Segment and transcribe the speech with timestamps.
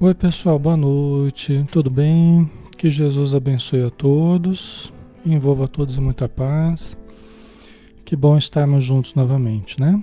[0.00, 1.66] Oi, pessoal, boa noite.
[1.72, 2.48] Tudo bem?
[2.78, 4.92] Que Jesus abençoe a todos,
[5.26, 6.96] envolva todos em muita paz.
[8.04, 10.00] Que bom estarmos juntos novamente, né?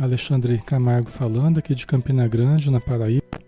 [0.00, 3.38] Alexandre Camargo falando aqui de Campina Grande, na Paraíba,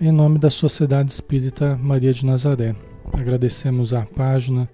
[0.00, 2.74] em nome da Sociedade Espírita Maria de Nazaré.
[3.12, 4.68] Agradecemos à página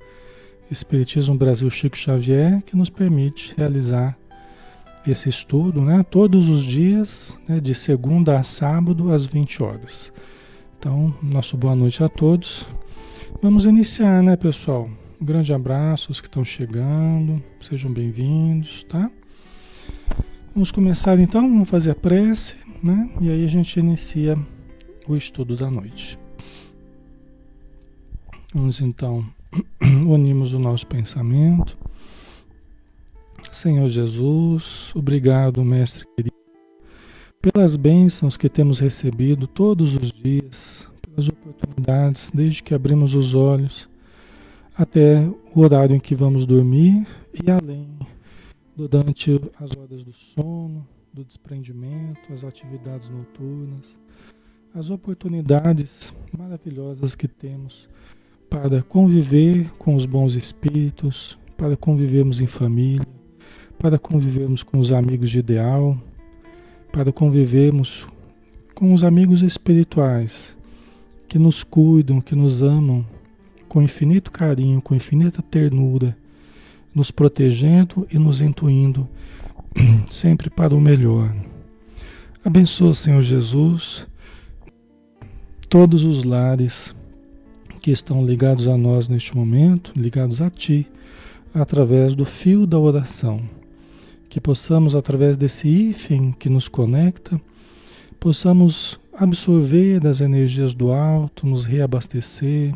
[0.71, 4.17] Espiritismo Brasil Chico Xavier que nos permite realizar
[5.07, 6.03] esse estudo, né?
[6.03, 7.61] Todos os dias, né?
[7.61, 10.13] de segunda a sábado, às 20 horas.
[10.79, 12.67] Então, nosso boa noite a todos.
[13.43, 14.89] Vamos iniciar, né, pessoal?
[15.21, 19.11] Um grande abraço aos que estão chegando, sejam bem-vindos, tá?
[20.55, 23.11] Vamos começar então, vamos fazer a prece, né?
[23.21, 24.39] E aí a gente inicia
[25.07, 26.19] o estudo da noite.
[28.55, 29.25] Vamos então
[29.83, 31.77] unimos o nosso pensamento
[33.55, 36.35] Senhor Jesus, obrigado, Mestre querido,
[37.41, 43.89] pelas bênçãos que temos recebido todos os dias, pelas oportunidades desde que abrimos os olhos
[44.77, 47.89] até o horário em que vamos dormir e além,
[48.77, 53.97] durante as horas do sono, do desprendimento, as atividades noturnas,
[54.75, 57.89] as oportunidades maravilhosas que temos
[58.51, 63.15] para conviver com os bons espíritos, para convivermos em família,
[63.79, 65.99] para convivermos com os amigos de ideal,
[66.93, 68.07] para convivermos
[68.75, 70.57] com os amigos espirituais
[71.29, 73.05] que nos cuidam, que nos amam
[73.69, 76.17] com infinito carinho, com infinita ternura,
[76.95, 79.09] nos protegendo e nos intuindo
[80.07, 81.35] sempre para o melhor.
[82.45, 84.07] Abençoa, Senhor Jesus,
[85.69, 86.95] todos os lares
[87.81, 90.87] que estão ligados a nós neste momento, ligados a Ti,
[91.53, 93.41] através do fio da oração
[94.35, 97.41] que possamos, através desse hífen que nos conecta,
[98.19, 102.75] possamos absorver das energias do alto, nos reabastecer,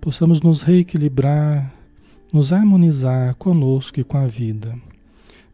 [0.00, 1.70] possamos nos reequilibrar,
[2.32, 4.74] nos harmonizar conosco e com a vida.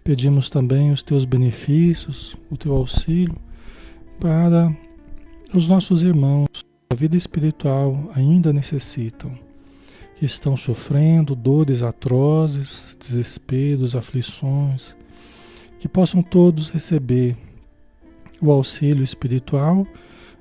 [0.05, 3.35] Pedimos também os teus benefícios, o teu auxílio
[4.21, 4.73] para
[5.53, 6.47] os nossos irmãos
[6.89, 9.37] a vida espiritual ainda necessitam,
[10.15, 14.97] que estão sofrendo dores atrozes, desesperos, aflições,
[15.79, 17.37] que possam todos receber
[18.41, 19.87] o auxílio espiritual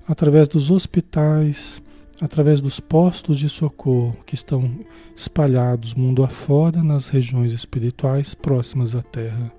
[0.08, 1.82] através dos hospitais,
[2.22, 4.80] através dos postos de socorro que estão
[5.16, 9.52] espalhados mundo afora nas regiões espirituais próximas à Terra.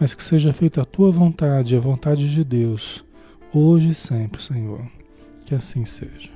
[0.00, 3.04] Mas que seja feita a tua vontade, a vontade de Deus,
[3.52, 4.84] hoje e sempre, Senhor.
[5.44, 6.30] Que assim seja.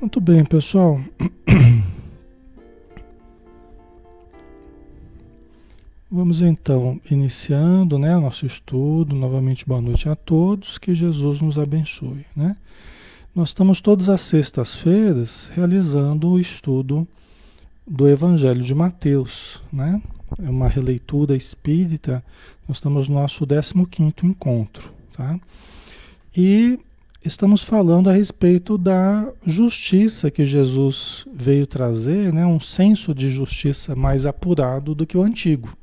[0.00, 1.00] Muito bem, pessoal.
[6.08, 9.16] Vamos então iniciando né, nosso estudo.
[9.16, 10.78] Novamente, boa noite a todos.
[10.78, 12.24] Que Jesus nos abençoe.
[12.34, 12.56] Né?
[13.34, 17.08] Nós estamos todas as sextas-feiras realizando o estudo
[17.84, 19.60] do Evangelho de Mateus.
[19.72, 20.00] Né?
[20.40, 22.24] É uma releitura espírita.
[22.68, 24.92] Nós estamos no nosso 15 encontro.
[25.12, 25.40] Tá?
[26.36, 26.78] E
[27.24, 32.46] estamos falando a respeito da justiça que Jesus veio trazer, né?
[32.46, 35.76] um senso de justiça mais apurado do que o antigo.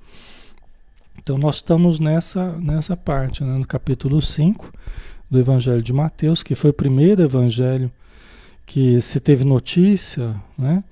[1.21, 4.71] Então nós estamos nessa, nessa parte, né, no capítulo 5
[5.29, 7.91] do Evangelho de Mateus, que foi o primeiro evangelho
[8.65, 10.83] que se teve notícia, né?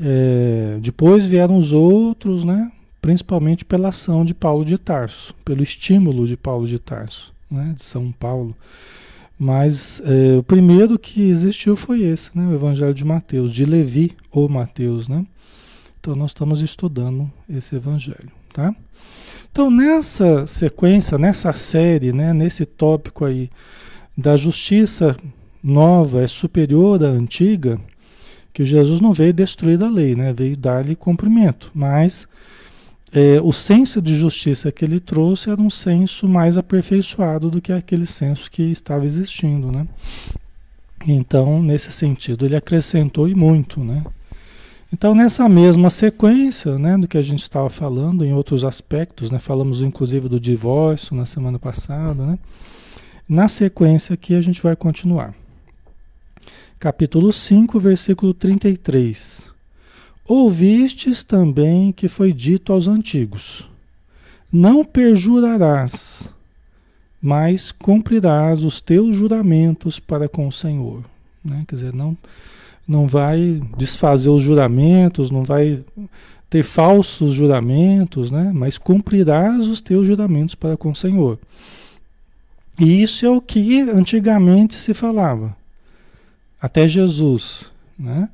[0.00, 2.70] É, depois vieram os outros, né?
[3.00, 7.72] Principalmente pela ação de Paulo de Tarso, pelo estímulo de Paulo de Tarso, né?
[7.74, 8.56] De São Paulo.
[9.38, 12.46] Mas é, o primeiro que existiu foi esse, né?
[12.46, 15.24] O Evangelho de Mateus, de Levi ou Mateus, né?
[16.00, 18.74] Então nós estamos estudando esse Evangelho, tá?
[19.56, 23.48] Então, nessa sequência, nessa série, né, nesse tópico aí
[24.14, 25.16] da justiça
[25.62, 27.80] nova é superior à antiga,
[28.52, 32.28] que Jesus não veio destruir a lei, né, veio dar-lhe cumprimento, mas
[33.10, 37.72] é, o senso de justiça que ele trouxe era um senso mais aperfeiçoado do que
[37.72, 39.88] aquele senso que estava existindo, né?
[41.06, 44.04] Então, nesse sentido, ele acrescentou e muito, né?
[44.92, 49.38] Então, nessa mesma sequência né, do que a gente estava falando, em outros aspectos, né,
[49.38, 52.38] falamos inclusive do divórcio na semana passada, né,
[53.28, 55.34] na sequência aqui a gente vai continuar.
[56.78, 59.50] Capítulo 5, versículo 33.
[60.24, 63.68] Ouvistes também que foi dito aos antigos:
[64.52, 66.32] Não perjurarás,
[67.20, 71.04] mas cumprirás os teus juramentos para com o Senhor.
[71.44, 71.64] Né?
[71.66, 72.16] Quer dizer, não
[72.86, 75.84] não vai desfazer os juramentos, não vai
[76.48, 78.52] ter falsos juramentos, né?
[78.54, 81.38] mas cumprirás os teus juramentos para com o Senhor.
[82.78, 85.56] E isso é o que antigamente se falava,
[86.60, 88.28] até Jesus, né?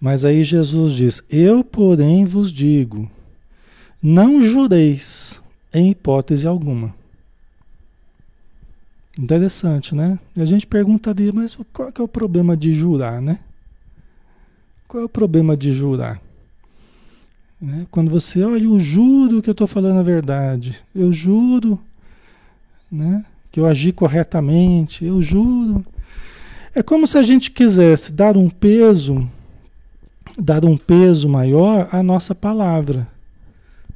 [0.00, 3.08] Mas aí Jesus diz: Eu, porém, vos digo,
[4.02, 5.40] não jureis
[5.72, 6.94] em hipótese alguma.
[9.18, 10.18] Interessante, né?
[10.34, 13.38] E a gente perguntaria, mas qual é o problema de jurar, né?
[14.92, 16.20] Qual é o problema de jurar?
[17.58, 17.86] Né?
[17.90, 21.80] Quando você, olha, eu juro que eu estou falando a verdade, eu juro,
[22.90, 23.24] né?
[23.50, 25.82] Que eu agi corretamente, eu juro.
[26.74, 29.26] É como se a gente quisesse dar um peso,
[30.38, 33.08] dar um peso maior à nossa palavra.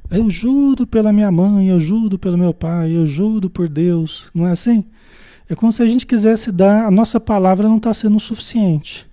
[0.09, 4.47] Eu juro pela minha mãe, eu juro pelo meu pai, eu juro por Deus, não
[4.47, 4.83] é assim?
[5.47, 9.07] É como se a gente quisesse dar, a nossa palavra não está sendo suficiente.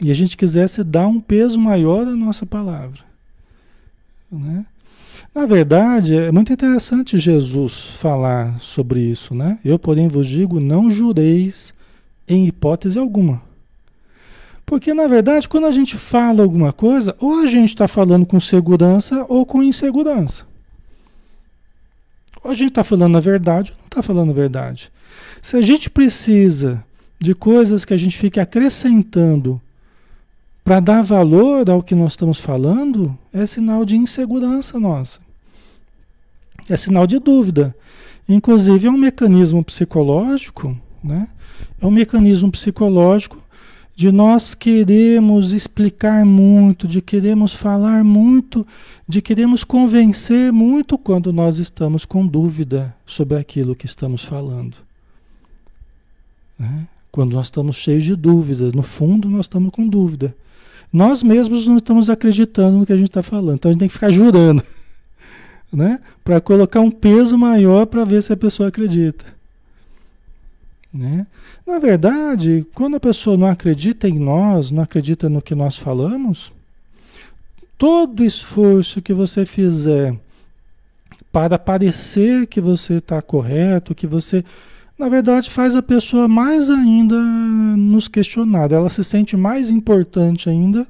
[0.00, 3.00] E a gente quisesse dar um peso maior à nossa palavra.
[4.32, 4.64] Né?
[5.34, 9.34] Na verdade, é muito interessante Jesus falar sobre isso.
[9.34, 9.58] Né?
[9.64, 11.74] Eu, porém, vos digo: não jureis
[12.26, 13.42] em hipótese alguma.
[14.64, 18.38] Porque, na verdade, quando a gente fala alguma coisa, ou a gente está falando com
[18.38, 20.46] segurança ou com insegurança.
[22.42, 24.90] Ou a gente está falando a verdade ou não está falando a verdade.
[25.42, 26.84] Se a gente precisa
[27.18, 29.60] de coisas que a gente fique acrescentando
[30.64, 35.20] para dar valor ao que nós estamos falando, é sinal de insegurança nossa.
[36.68, 37.74] É sinal de dúvida.
[38.28, 41.28] Inclusive, é um mecanismo psicológico, né?
[41.80, 43.38] É um mecanismo psicológico
[44.00, 48.66] de nós queremos explicar muito, de queremos falar muito,
[49.06, 54.74] de queremos convencer muito quando nós estamos com dúvida sobre aquilo que estamos falando.
[56.58, 56.88] Né?
[57.12, 60.34] Quando nós estamos cheios de dúvidas, no fundo nós estamos com dúvida.
[60.92, 63.88] Nós mesmos não estamos acreditando no que a gente está falando, então a gente tem
[63.88, 64.62] que ficar jurando,
[65.72, 66.00] né?
[66.24, 69.24] Para colocar um peso maior para ver se a pessoa acredita.
[70.92, 71.26] Né?
[71.64, 76.52] Na verdade, quando a pessoa não acredita em nós, não acredita no que nós falamos,
[77.78, 80.14] todo esforço que você fizer
[81.32, 84.44] para parecer que você está correto, que você
[85.00, 88.70] na verdade faz a pessoa mais ainda nos questionar.
[88.70, 90.86] Ela se sente mais importante ainda,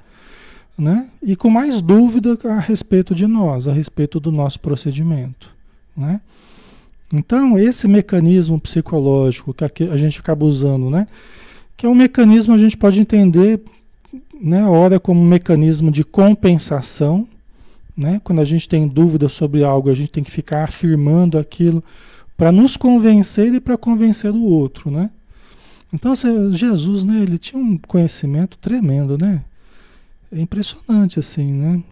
[0.76, 1.08] né?
[1.22, 5.48] E com mais dúvida a respeito de nós, a respeito do nosso procedimento,
[5.96, 6.20] né?
[7.12, 11.06] Então, esse mecanismo psicológico que a gente acaba usando, né?
[11.76, 13.60] Que é um mecanismo, a gente pode entender,
[14.40, 14.64] né?
[14.66, 17.28] Ora como um mecanismo de compensação,
[17.96, 18.20] né?
[18.24, 21.82] Quando a gente tem dúvida sobre algo, a gente tem que ficar afirmando aquilo
[22.40, 25.10] para nos convencer e para convencer o outro, né?
[25.92, 26.14] Então,
[26.50, 29.44] Jesus, né, ele tinha um conhecimento tremendo, né?
[30.32, 31.82] É impressionante assim, né?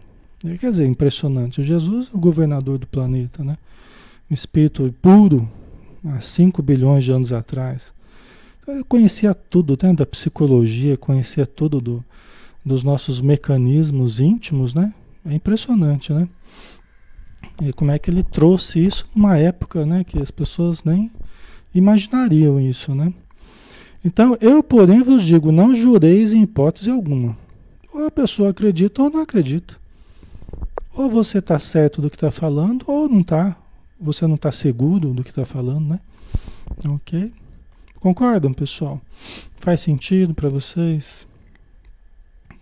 [0.59, 1.61] Quer dizer, impressionante.
[1.61, 3.59] Jesus é o governador do planeta, né?
[4.27, 5.47] Um espírito puro,
[6.03, 7.93] há 5 bilhões de anos atrás.
[8.59, 9.93] Então, ele conhecia tudo, né?
[9.93, 12.03] Da psicologia, conhecia tudo do,
[12.65, 14.95] dos nossos mecanismos íntimos, né?
[15.23, 16.27] É impressionante, né?
[17.61, 21.11] E como é que ele trouxe isso numa época né, que as pessoas nem
[21.73, 23.13] imaginariam isso, né?
[24.03, 27.37] Então, eu, porém, vos digo, não jureis em hipótese alguma.
[27.93, 29.75] Ou a pessoa acredita ou não acredita.
[30.93, 33.57] Ou você está certo do que está falando, ou não está.
[33.99, 35.99] Você não está seguro do que está falando, né?
[36.87, 37.33] Ok?
[37.99, 39.01] Concordam, pessoal?
[39.57, 41.27] Faz sentido para vocês?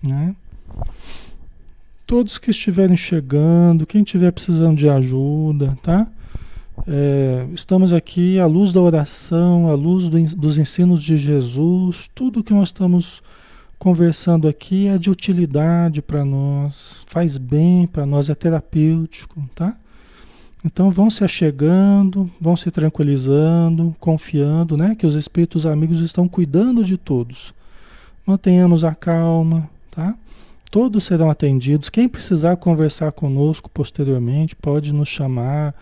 [0.01, 0.36] Né?
[2.08, 6.08] Todos que estiverem chegando, quem estiver precisando de ajuda, tá?
[6.88, 12.44] É, estamos aqui à luz da oração, à luz do, dos ensinos de Jesus, tudo
[12.44, 13.22] que nós estamos
[13.78, 19.78] conversando aqui é de utilidade para nós, faz bem para nós, é terapêutico, tá?
[20.64, 24.96] Então vão se achegando, vão se tranquilizando, confiando, né?
[24.96, 27.54] Que os espíritos amigos estão cuidando de todos.
[28.26, 30.16] Mantenhamos a calma, tá?
[30.69, 31.89] Todos serão atendidos.
[31.89, 35.74] Quem precisar conversar conosco posteriormente pode nos chamar,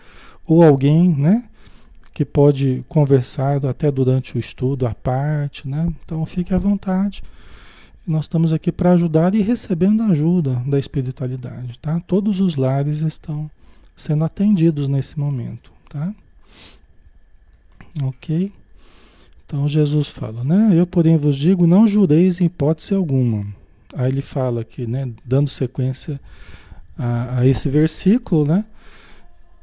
[0.46, 1.44] ou alguém, né?
[2.14, 5.92] Que pode conversar até durante o estudo, à parte, né?
[6.04, 7.22] Então fique à vontade.
[8.06, 12.00] Nós estamos aqui para ajudar e recebendo ajuda da espiritualidade, tá?
[12.06, 13.50] Todos os lares estão
[13.96, 16.14] sendo atendidos nesse momento, tá?
[18.04, 18.52] Ok?
[19.44, 20.70] Então Jesus fala, né?
[20.72, 23.44] Eu, porém, vos digo: não jureis em hipótese alguma
[23.96, 26.20] Aí ele fala aqui, né, dando sequência
[26.98, 28.64] a, a esse versículo, né,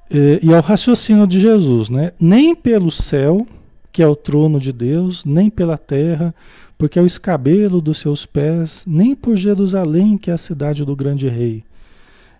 [0.09, 3.45] e, e ao raciocínio de Jesus, né, nem pelo céu,
[3.91, 6.33] que é o trono de Deus, nem pela terra,
[6.79, 10.95] porque é o escabelo dos seus pés, nem por Jerusalém, que é a cidade do
[10.95, 11.63] grande rei.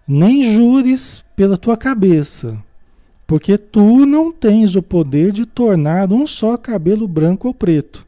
[0.07, 2.57] Nem jures pela tua cabeça,
[3.25, 8.05] Porque tu não tens o poder de tornar um só cabelo branco ou preto.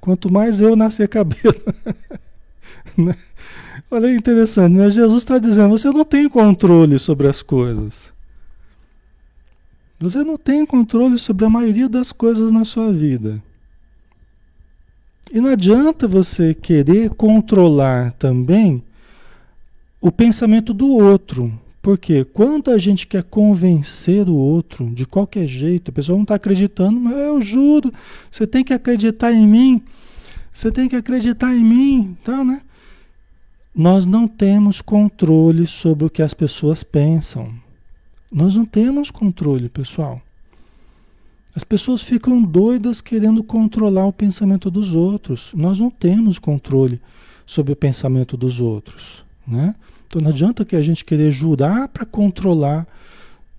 [0.00, 1.54] Quanto mais eu nascer cabelo.
[2.96, 3.14] Né?
[3.90, 4.90] Olha, interessante, né?
[4.90, 8.12] Jesus está dizendo: você não tem controle sobre as coisas.
[9.98, 13.42] Você não tem controle sobre a maioria das coisas na sua vida.
[15.32, 18.82] E não adianta você querer controlar também
[20.00, 21.52] o pensamento do outro.
[21.82, 26.34] Porque quando a gente quer convencer o outro de qualquer jeito, a pessoa não está
[26.34, 27.92] acreditando, mas eu juro,
[28.30, 29.82] você tem que acreditar em mim,
[30.52, 32.62] você tem que acreditar em mim, tá, né?
[33.78, 37.54] Nós não temos controle sobre o que as pessoas pensam.
[38.32, 40.20] Nós não temos controle, pessoal.
[41.54, 45.52] As pessoas ficam doidas querendo controlar o pensamento dos outros.
[45.54, 47.00] Nós não temos controle
[47.46, 49.76] sobre o pensamento dos outros, né?
[50.08, 52.84] Então não adianta que a gente querer jurar para controlar.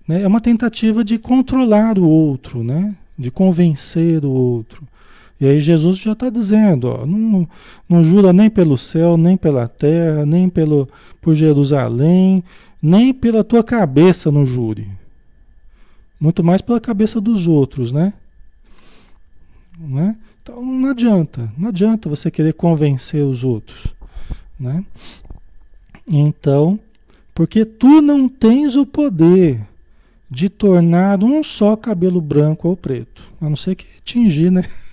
[0.06, 0.20] Né?
[0.20, 2.94] É uma tentativa de controlar o outro, né?
[3.16, 4.86] de convencer o outro.
[5.40, 7.48] E aí Jesus já está dizendo, ó, não,
[7.88, 10.86] não jura nem pelo céu, nem pela terra, nem pelo,
[11.20, 12.44] por Jerusalém,
[12.82, 14.86] nem pela tua cabeça não jure.
[16.20, 18.12] Muito mais pela cabeça dos outros, né?
[19.78, 20.16] né?
[20.42, 23.86] Então não adianta, não adianta você querer convencer os outros,
[24.58, 24.84] né?
[26.06, 26.78] Então,
[27.34, 29.66] porque tu não tens o poder
[30.30, 33.22] de tornar um só cabelo branco ou preto.
[33.40, 34.64] A não ser que tingir, né?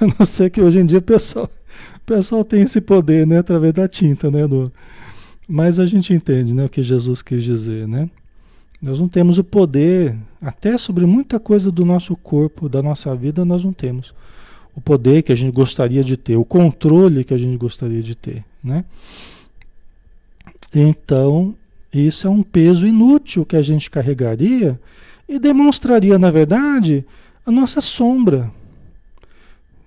[0.00, 1.50] a não ser que hoje em dia o pessoal,
[1.96, 3.38] o pessoal tem esse poder, né?
[3.38, 4.46] Através da tinta, né?
[4.46, 4.72] Do...
[5.48, 6.64] Mas a gente entende, né?
[6.64, 8.08] O que Jesus quis dizer, né?
[8.80, 13.44] Nós não temos o poder, até sobre muita coisa do nosso corpo, da nossa vida,
[13.44, 14.14] nós não temos
[14.76, 18.14] o poder que a gente gostaria de ter, o controle que a gente gostaria de
[18.14, 18.84] ter, né?
[20.74, 21.54] Então,
[21.90, 24.78] isso é um peso inútil que a gente carregaria
[25.26, 27.06] e demonstraria, na verdade,
[27.46, 28.52] a nossa sombra.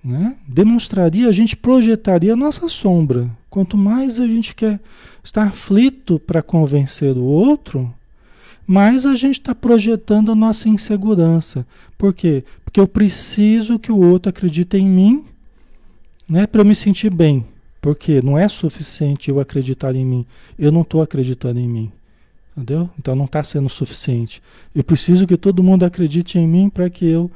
[0.02, 0.36] Né?
[0.46, 3.30] Demonstraria, a gente projetaria a nossa sombra.
[3.50, 4.80] Quanto mais a gente quer
[5.22, 7.92] estar aflito para convencer o outro,
[8.66, 11.66] mais a gente está projetando a nossa insegurança.
[11.98, 12.44] Por quê?
[12.64, 15.24] Porque eu preciso que o outro acredite em mim
[16.28, 17.44] né, para eu me sentir bem.
[17.80, 20.26] Porque não é suficiente eu acreditar em mim.
[20.58, 21.92] Eu não estou acreditando em mim.
[22.56, 22.90] Entendeu?
[22.98, 24.42] Então não está sendo suficiente.
[24.74, 27.30] Eu preciso que todo mundo acredite em mim para que eu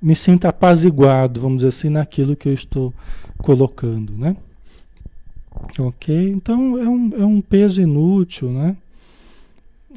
[0.00, 2.94] me sinta apaziguado, vamos dizer assim, naquilo que eu estou
[3.38, 4.36] colocando, né?
[5.78, 6.30] Ok?
[6.30, 8.76] Então é um, é um peso inútil, né?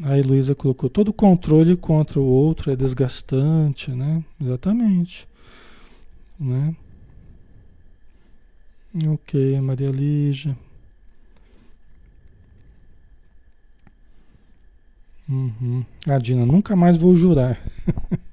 [0.02, 4.24] A Luísa colocou todo controle contra o outro é desgastante, né?
[4.42, 5.28] Exatamente.
[6.40, 6.76] Né?
[9.08, 10.58] Ok, Maria Lígia.
[15.30, 15.86] Uhum.
[16.08, 17.60] A Dina, nunca mais vou jurar.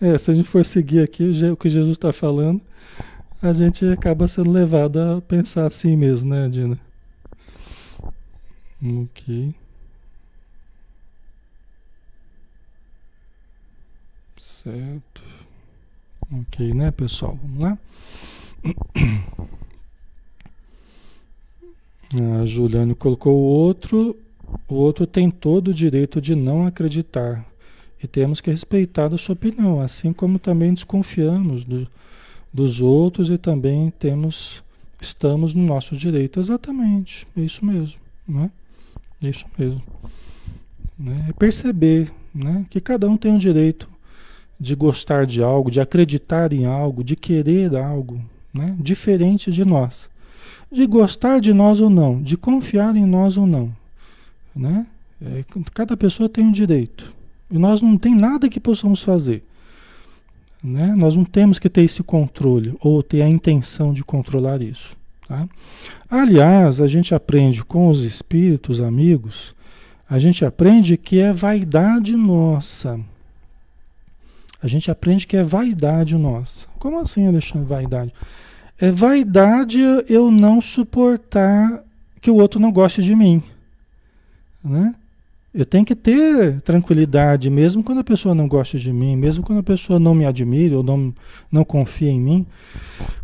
[0.00, 2.60] é, se a gente for seguir aqui o que Jesus está falando,
[3.42, 6.78] a gente acaba sendo levado a pensar assim mesmo, né, Dina?
[8.82, 9.54] Ok.
[14.38, 15.22] Certo.
[16.30, 17.38] Ok, né, pessoal?
[17.42, 17.78] Vamos lá?
[22.40, 24.16] A Juliane colocou o outro,
[24.68, 27.44] o outro tem todo o direito de não acreditar
[28.02, 31.88] e temos que respeitar a sua opinião, assim como também desconfiamos do,
[32.52, 34.62] dos outros e também temos
[35.00, 36.40] estamos no nosso direito.
[36.40, 38.50] Exatamente, é isso mesmo, né?
[39.22, 39.82] É isso mesmo.
[40.98, 41.26] Né?
[41.28, 42.66] É perceber né?
[42.70, 43.88] que cada um tem o direito
[44.58, 48.20] de gostar de algo, de acreditar em algo, de querer algo,
[48.52, 48.74] né?
[48.80, 50.08] diferente de nós.
[50.72, 53.74] De gostar de nós ou não, de confiar em nós ou não.
[54.54, 54.86] Né?
[55.20, 57.14] É, cada pessoa tem um direito.
[57.50, 59.44] E nós não tem nada que possamos fazer.
[60.62, 60.94] Né?
[60.96, 64.96] Nós não temos que ter esse controle ou ter a intenção de controlar isso.
[65.28, 65.48] Tá?
[66.10, 69.54] Aliás, a gente aprende com os espíritos amigos,
[70.08, 72.98] a gente aprende que é vaidade nossa.
[74.62, 76.66] A gente aprende que é vaidade nossa.
[76.78, 78.12] Como assim, Alexandre, vaidade?
[78.78, 81.82] É vaidade eu não suportar
[82.20, 83.42] que o outro não goste de mim.
[84.64, 84.94] Né?
[85.56, 89.60] Eu tenho que ter tranquilidade, mesmo quando a pessoa não gosta de mim, mesmo quando
[89.60, 91.14] a pessoa não me admira ou não,
[91.50, 92.46] não confia em mim.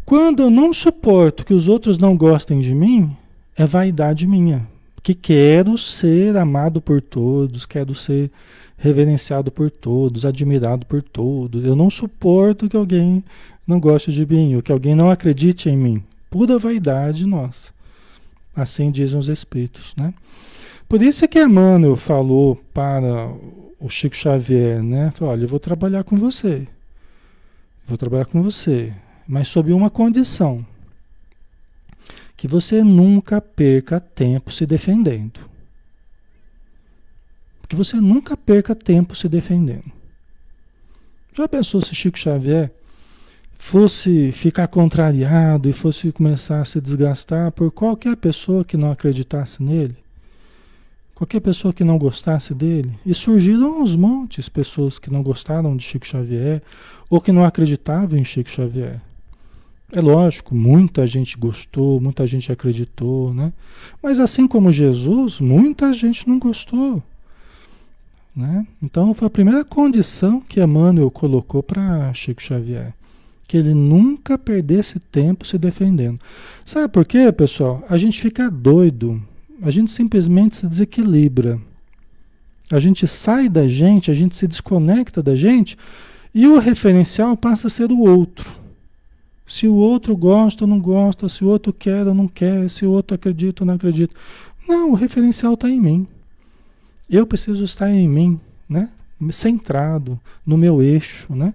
[0.03, 3.15] Quando eu não suporto que os outros não gostem de mim,
[3.55, 4.67] é vaidade minha.
[5.03, 8.31] Que quero ser amado por todos, quero ser
[8.79, 11.63] reverenciado por todos, admirado por todos.
[11.63, 13.23] Eu não suporto que alguém
[13.67, 16.03] não goste de mim, ou que alguém não acredite em mim.
[16.31, 17.73] Pura vaidade nossa.
[18.57, 20.15] Assim dizem os espíritos, né?
[20.93, 23.27] Por isso é que Emmanuel falou para
[23.81, 25.11] o Chico Xavier, né?
[25.15, 26.69] Falou, olha, eu vou trabalhar com você.
[27.87, 28.93] Vou trabalhar com você,
[29.27, 30.63] mas sob uma condição.
[32.37, 35.41] Que você nunca perca tempo se defendendo.
[37.67, 39.91] Que você nunca perca tempo se defendendo.
[41.33, 42.71] Já pensou se Chico Xavier
[43.57, 49.63] fosse ficar contrariado e fosse começar a se desgastar por qualquer pessoa que não acreditasse
[49.63, 50.02] nele,
[51.23, 55.85] qualquer pessoa que não gostasse dele, e surgiram aos montes pessoas que não gostaram de
[55.85, 56.61] Chico Xavier
[57.09, 59.01] ou que não acreditavam em Chico Xavier.
[59.93, 63.53] É lógico, muita gente gostou, muita gente acreditou, né?
[64.03, 67.01] Mas assim como Jesus, muita gente não gostou.
[68.35, 68.67] Né?
[68.83, 72.95] Então foi a primeira condição que Emmanuel colocou para Chico Xavier
[73.47, 76.19] que ele nunca perdesse tempo se defendendo.
[76.65, 77.85] Sabe por quê, pessoal?
[77.87, 79.23] A gente fica doido,
[79.63, 81.61] a gente simplesmente se desequilibra.
[82.71, 85.77] A gente sai da gente, a gente se desconecta da gente
[86.35, 88.51] e o referencial passa a ser o outro.
[89.47, 92.85] Se o outro gosta ou não gosta, se o outro quer ou não quer, se
[92.85, 94.15] o outro acredita ou não acredita.
[94.69, 96.07] Não, o referencial está em mim.
[97.09, 98.91] Eu preciso estar em mim, né?
[99.31, 101.55] Centrado no meu eixo, né?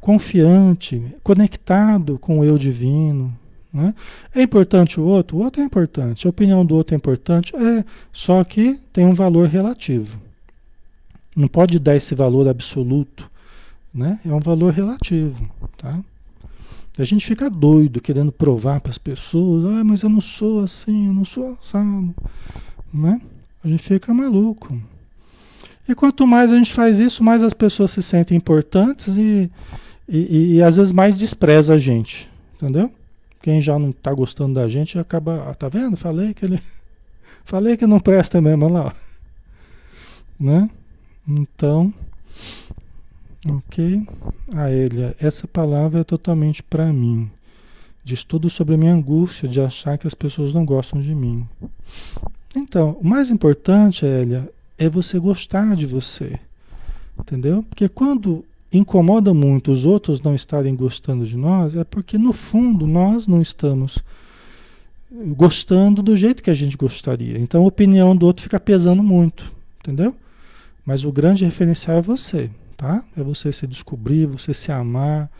[0.00, 3.36] confiante, conectado com o eu divino.
[3.72, 3.94] Né?
[4.34, 5.36] É importante o outro?
[5.36, 6.26] O outro é importante.
[6.26, 7.54] A opinião do outro é importante?
[7.54, 10.20] É, só que tem um valor relativo.
[11.36, 13.30] Não pode dar esse valor absoluto.
[13.94, 14.18] Né?
[14.24, 15.48] É um valor relativo.
[15.76, 16.00] Tá?
[16.98, 21.06] A gente fica doido querendo provar para as pessoas: ah, mas eu não sou assim,
[21.06, 22.14] eu não sou assado.
[22.92, 23.20] Né?
[23.64, 24.76] A gente fica maluco.
[25.88, 29.50] E quanto mais a gente faz isso, mais as pessoas se sentem importantes e,
[30.08, 32.92] e, e, e às vezes mais despreza a gente, entendeu?
[33.42, 35.96] Quem já não está gostando da gente acaba, ah, tá vendo?
[35.96, 36.62] Falei que ele,
[37.44, 38.94] falei que não presta mesmo olha lá,
[40.38, 40.68] né?
[41.26, 41.92] Então,
[43.48, 44.06] ok?
[44.54, 47.30] A ele, essa palavra é totalmente para mim.
[48.02, 51.46] Diz tudo sobre a minha angústia de achar que as pessoas não gostam de mim.
[52.56, 56.38] Então, o mais importante, Elia, é você gostar de você.
[57.18, 57.62] Entendeu?
[57.62, 62.86] Porque quando incomoda muito os outros não estarem gostando de nós, é porque no fundo
[62.86, 63.98] nós não estamos
[65.36, 67.38] gostando do jeito que a gente gostaria.
[67.38, 70.14] Então a opinião do outro fica pesando muito, entendeu?
[70.84, 73.04] Mas o grande referencial é você, tá?
[73.16, 75.30] É você se descobrir, você se amar,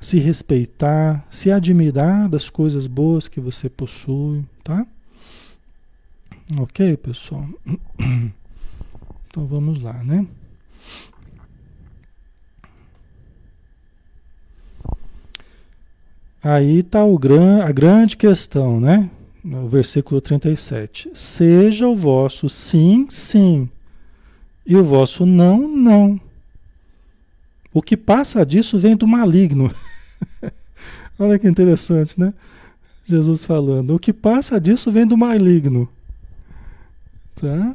[0.00, 4.86] se respeitar, se admirar das coisas boas que você possui, tá?
[6.58, 7.46] Ok, pessoal?
[9.32, 10.26] Então vamos lá, né?
[16.42, 19.10] Aí está gran, a grande questão, né?
[19.44, 21.10] No versículo 37.
[21.14, 23.68] Seja o vosso sim, sim,
[24.66, 26.20] e o vosso não, não.
[27.72, 29.74] O que passa disso vem do maligno.
[31.18, 32.32] Olha que interessante, né?
[33.04, 33.94] Jesus falando.
[33.94, 35.88] O que passa disso vem do maligno.
[37.34, 37.74] Tá?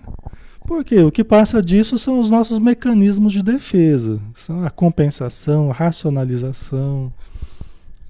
[0.65, 4.19] Porque o que passa disso são os nossos mecanismos de defesa.
[4.34, 7.12] São a compensação, a racionalização,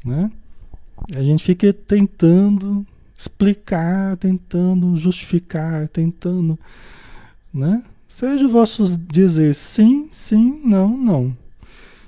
[0.04, 0.32] né?
[1.14, 6.58] A gente fica tentando explicar, tentando justificar, tentando,
[7.54, 7.84] né?
[8.08, 11.38] Seja o vosso dizer sim, sim, não, não.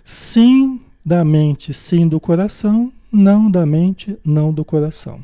[0.03, 5.23] Sim da mente, sim do coração, não da mente, não do coração.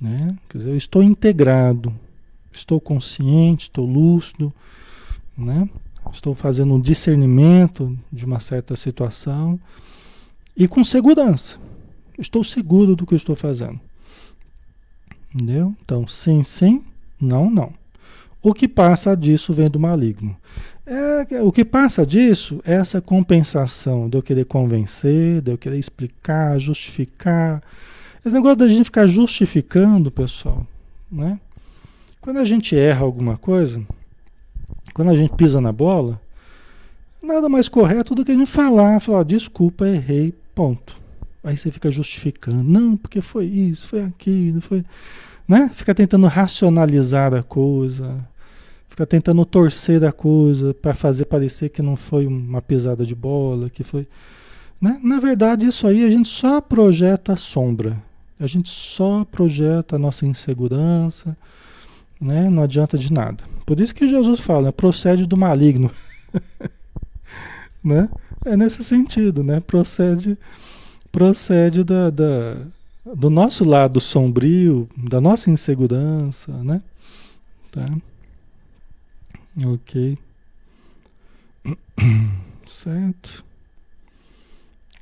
[0.00, 0.36] Né?
[0.48, 1.92] Quer dizer, eu estou integrado,
[2.52, 4.52] estou consciente, estou lúcido,
[5.36, 5.68] né?
[6.12, 9.58] estou fazendo um discernimento de uma certa situação
[10.56, 11.58] e com segurança.
[12.18, 13.78] Estou seguro do que estou fazendo.
[15.34, 15.74] Entendeu?
[15.84, 16.82] Então, sim, sim,
[17.20, 17.72] não, não.
[18.42, 20.36] O que passa disso vem do maligno.
[20.86, 25.78] É, o que passa disso é essa compensação de eu querer convencer, de eu querer
[25.78, 27.60] explicar, justificar.
[28.24, 30.64] Esse negócio da gente ficar justificando, pessoal,
[31.10, 31.40] né?
[32.20, 33.84] Quando a gente erra alguma coisa,
[34.94, 36.20] quando a gente pisa na bola,
[37.22, 40.96] nada mais correto do que a gente falar, falar, desculpa, errei, Ponto.
[41.44, 42.62] Aí você fica justificando.
[42.62, 44.82] Não, porque foi isso, foi aquilo, foi.
[45.46, 45.70] Né?
[45.74, 48.26] Fica tentando racionalizar a coisa.
[48.88, 53.68] Fica tentando torcer a coisa para fazer parecer que não foi uma pisada de bola,
[53.68, 54.08] que foi.
[54.80, 54.98] Né?
[55.04, 58.02] Na verdade, isso aí a gente só projeta a sombra.
[58.40, 61.36] A gente só projeta a nossa insegurança.
[62.18, 62.48] Né?
[62.48, 63.44] Não adianta de nada.
[63.66, 65.90] Por isso que Jesus fala, procede do maligno.
[67.84, 68.08] né?
[68.44, 69.60] É nesse sentido, né?
[69.60, 70.38] Procede,
[71.10, 72.56] procede da, da,
[73.14, 76.82] do nosso lado sombrio, da nossa insegurança, né?
[77.70, 77.86] Tá?
[79.64, 80.18] Ok.
[82.66, 83.44] Certo.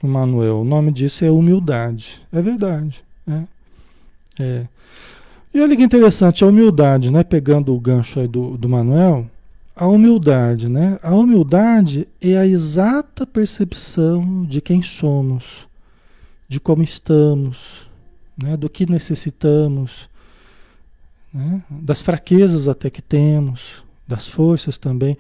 [0.03, 2.21] O Manuel, o nome disso é humildade.
[2.31, 3.03] É verdade.
[3.27, 3.43] É.
[4.39, 4.69] é.
[5.53, 7.25] E olha que interessante, a humildade, né?
[7.25, 9.31] Pegando o gancho aí do, do Manuel,
[9.77, 10.99] a humildade, né?
[11.03, 15.67] A humildade é a exata percepção de quem somos,
[16.49, 17.89] de como estamos,
[18.41, 18.57] né?
[18.57, 20.09] do que necessitamos,
[21.33, 21.63] né?
[21.69, 25.19] das fraquezas até que temos, das forças também.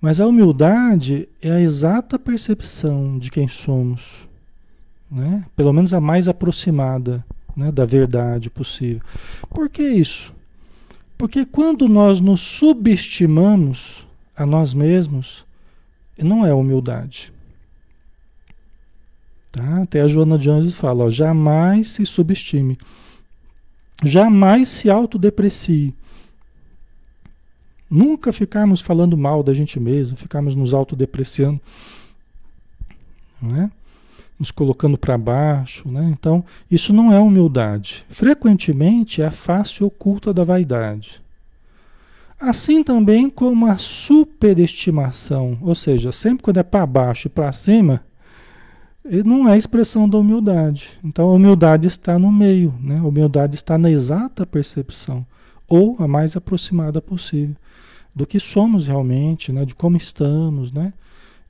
[0.00, 4.26] Mas a humildade é a exata percepção de quem somos,
[5.10, 5.44] né?
[5.54, 7.22] pelo menos a mais aproximada
[7.54, 7.70] né?
[7.70, 9.02] da verdade possível.
[9.50, 10.32] Por que isso?
[11.20, 15.44] Porque quando nós nos subestimamos a nós mesmos,
[16.16, 17.30] não é humildade.
[19.52, 19.82] Tá?
[19.82, 22.78] Até a Joana de Anjos fala, ó, jamais se subestime.
[24.02, 25.94] Jamais se autodeprecie.
[27.90, 31.60] Nunca ficarmos falando mal da gente mesmo, ficarmos nos autodepreciando,
[33.42, 33.70] não é?
[34.40, 35.86] Nos colocando para baixo.
[35.86, 36.08] Né?
[36.10, 38.06] Então, isso não é humildade.
[38.08, 41.22] Frequentemente é a face oculta da vaidade.
[42.40, 48.02] Assim também como a superestimação, ou seja, sempre quando é para baixo e para cima,
[49.04, 50.98] não é expressão da humildade.
[51.04, 52.98] Então a humildade está no meio, né?
[52.98, 55.26] a humildade está na exata percepção,
[55.68, 57.56] ou a mais aproximada possível
[58.14, 59.66] do que somos realmente, né?
[59.66, 60.94] de como estamos, né?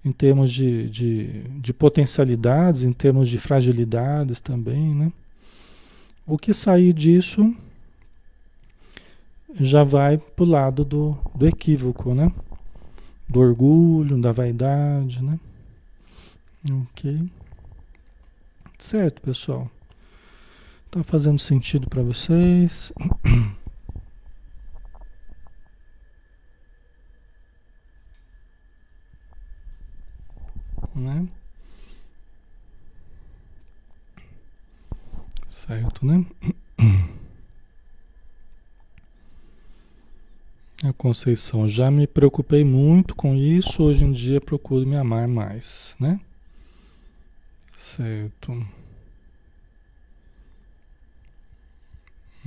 [0.04, 4.94] Em termos de, de, de potencialidades, em termos de fragilidades também.
[4.94, 5.12] Né?
[6.26, 7.54] O que sair disso
[9.58, 12.32] já vai para o lado do, do equívoco, né?
[13.28, 15.22] do orgulho, da vaidade.
[15.22, 15.38] Né?
[16.82, 17.28] Ok.
[18.78, 19.70] Certo, pessoal.
[20.90, 22.92] Tá fazendo sentido para vocês?
[30.94, 31.28] né?
[35.48, 36.24] Certo, né?
[40.82, 45.94] A Conceição, já me preocupei muito com isso, hoje em dia procuro me amar mais,
[46.00, 46.18] né?
[47.76, 48.66] Certo.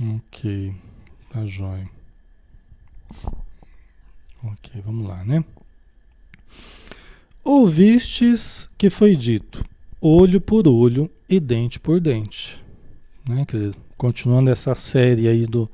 [0.00, 0.74] Ok,
[1.30, 1.88] tá jóia.
[4.42, 5.44] Ok, vamos lá, né?
[7.44, 9.62] Ouvistes que foi dito,
[10.00, 12.58] olho por olho e dente por dente.
[13.28, 13.44] Né?
[13.44, 15.70] Quer dizer, continuando essa série aí do,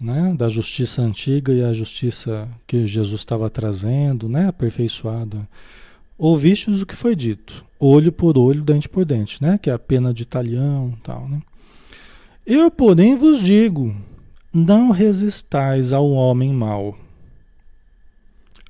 [0.00, 5.46] né, da justiça antiga e a justiça que Jesus estava trazendo, né, aperfeiçoada.
[6.16, 9.78] Ouvistes o que foi dito, olho por olho, dente por dente, né, que é a
[9.78, 11.42] pena de talhão tal, né?
[12.46, 13.94] Eu, porém, vos digo,
[14.50, 16.98] não resistais ao homem mau.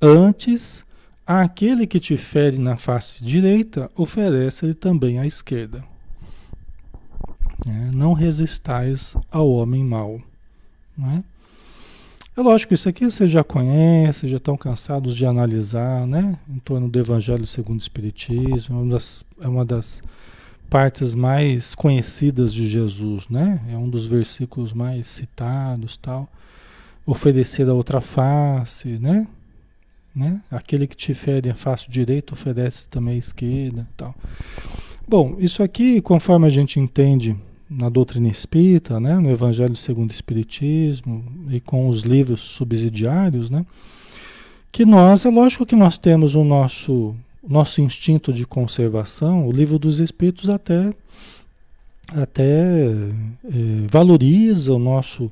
[0.02, 0.85] Antes,
[1.31, 5.85] Aquele que te fere na face direita, oferece-lhe também a esquerda.
[7.67, 10.23] É, não resistais ao homem mau.
[10.97, 11.23] Né?
[12.35, 16.38] É lógico, isso aqui vocês já conhecem, já estão cansados de analisar, né?
[16.49, 20.03] Em torno do Evangelho segundo o Espiritismo, é uma das, é uma das
[20.71, 23.61] partes mais conhecidas de Jesus, né?
[23.71, 26.27] É um dos versículos mais citados, tal.
[27.05, 29.27] Oferecer a outra face, né?
[30.14, 30.40] Né?
[30.51, 33.87] Aquele que te fere a face direita oferece também a esquerda.
[33.97, 34.14] Tal.
[35.07, 37.37] Bom, isso aqui, conforme a gente entende
[37.68, 43.64] na doutrina espírita, né, no Evangelho segundo o Espiritismo e com os livros subsidiários, né,
[44.73, 47.14] que nós, é lógico que nós temos o nosso,
[47.47, 50.92] nosso instinto de conservação, o livro dos Espíritos até,
[52.14, 55.31] até é, valoriza o nosso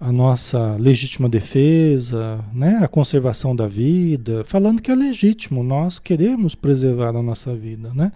[0.00, 6.54] a nossa legítima defesa, né, a conservação da vida, falando que é legítimo, nós queremos
[6.54, 8.10] preservar a nossa vida, né?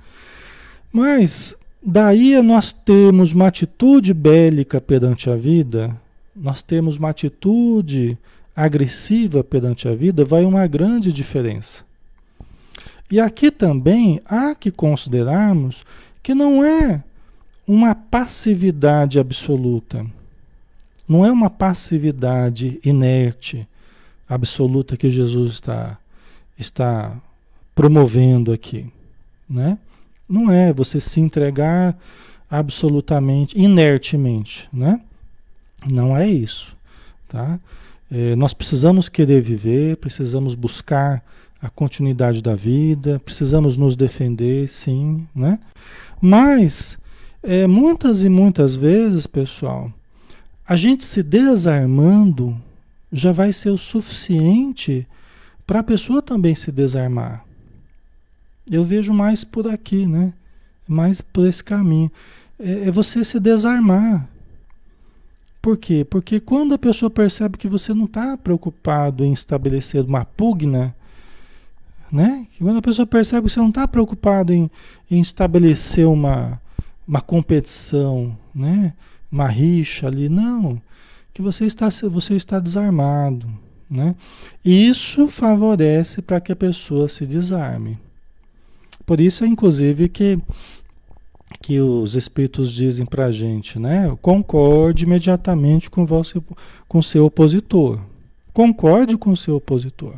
[0.91, 5.95] Mas daí a nós termos uma atitude bélica perante a vida,
[6.35, 8.17] nós temos uma atitude
[8.57, 11.85] agressiva perante a vida, vai uma grande diferença.
[13.11, 15.85] E aqui também há que considerarmos
[16.23, 17.05] que não é
[17.67, 20.07] uma passividade absoluta
[21.09, 23.67] não é uma passividade inerte,
[24.29, 25.99] absoluta que Jesus está,
[26.59, 27.17] está
[27.75, 28.87] promovendo aqui.
[29.49, 29.79] Né?
[30.29, 31.97] Não é você se entregar
[32.51, 34.69] absolutamente, inertemente.
[34.73, 35.01] Né?
[35.91, 36.75] Não é isso.
[37.29, 37.59] Tá?
[38.11, 41.23] É, nós precisamos querer viver, precisamos buscar
[41.61, 45.59] a continuidade da vida, precisamos nos defender, sim, né?
[46.21, 46.99] Mas
[47.43, 49.91] é, muitas e muitas vezes, pessoal,
[50.67, 52.57] a gente se desarmando
[53.13, 55.07] já vai ser o suficiente
[55.67, 57.45] para a pessoa também se desarmar.
[58.71, 60.33] Eu vejo mais por aqui, né?
[60.89, 62.11] Mais por esse caminho.
[62.59, 64.29] É, é você se desarmar.
[65.61, 66.05] Por quê?
[66.05, 70.95] Porque quando a pessoa percebe que você não está preocupado em estabelecer uma pugna,
[72.11, 72.47] né?
[72.59, 74.71] Quando a pessoa percebe que você não está preocupado em,
[75.11, 76.61] em estabelecer uma,
[77.07, 78.93] uma competição, né?
[79.35, 80.81] Uma rixa ali, não.
[81.33, 83.51] Que você está, você está desarmado,
[83.91, 84.15] né?
[84.65, 87.99] Isso favorece para que a pessoa se desarme.
[89.05, 90.39] Por isso, inclusive, que
[91.61, 94.17] que os espíritos dizem para a gente, né?
[94.23, 96.41] Concorde imediatamente com você,
[96.87, 97.99] com seu opositor.
[98.53, 100.15] Concorde com seu opositor.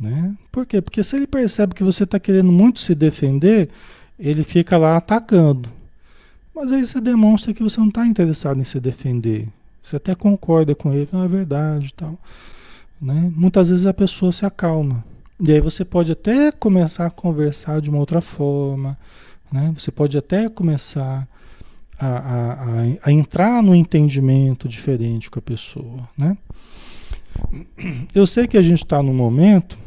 [0.00, 0.34] Né?
[0.50, 0.80] Por quê?
[0.80, 3.68] Porque se ele percebe que você está querendo muito se defender,
[4.18, 5.75] ele fica lá atacando.
[6.56, 9.46] Mas aí você demonstra que você não está interessado em se defender.
[9.82, 12.18] Você até concorda com ele, não é verdade tal.
[12.98, 13.30] Né?
[13.36, 15.04] Muitas vezes a pessoa se acalma.
[15.38, 18.96] E aí você pode até começar a conversar de uma outra forma,
[19.52, 19.74] né?
[19.78, 21.28] Você pode até começar
[21.98, 22.66] a, a, a,
[23.02, 26.08] a entrar no entendimento diferente com a pessoa.
[26.16, 26.38] Né?
[28.14, 29.78] Eu sei que a gente está num momento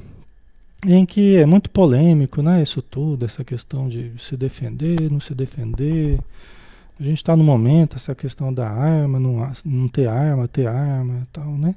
[0.86, 2.62] em que é muito polêmico, né?
[2.62, 6.20] Isso tudo, essa questão de se defender, não se defender.
[7.00, 11.22] A gente está no momento, essa questão da arma, não, não ter arma, ter arma
[11.24, 11.74] e tal, né?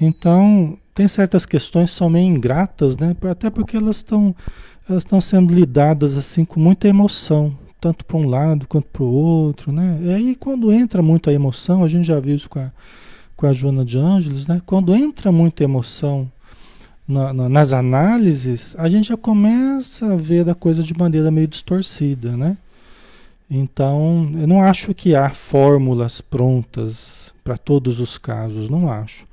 [0.00, 3.14] Então, tem certas questões que são meio ingratas, né?
[3.30, 4.34] Até porque elas estão
[4.88, 9.12] elas estão sendo lidadas assim com muita emoção, tanto para um lado quanto para o
[9.12, 9.98] outro, né?
[10.02, 12.72] E aí quando entra muito a emoção, a gente já viu isso com a,
[13.36, 14.62] com a Joana de Ângeles, né?
[14.64, 16.30] Quando entra muita emoção
[17.06, 21.46] na, na, nas análises, a gente já começa a ver a coisa de maneira meio
[21.46, 22.56] distorcida, né?
[23.50, 29.26] Então, eu não acho que há fórmulas prontas para todos os casos, não acho.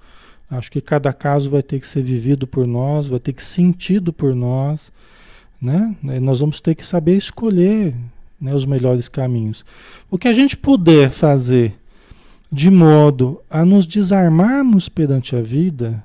[0.49, 3.55] Acho que cada caso vai ter que ser vivido por nós, vai ter que ser
[3.55, 4.91] sentido por nós,
[5.61, 5.95] né?
[6.21, 7.95] Nós vamos ter que saber escolher
[8.39, 9.65] né, os melhores caminhos.
[10.09, 11.75] O que a gente puder fazer
[12.51, 16.03] de modo a nos desarmarmos perante a vida,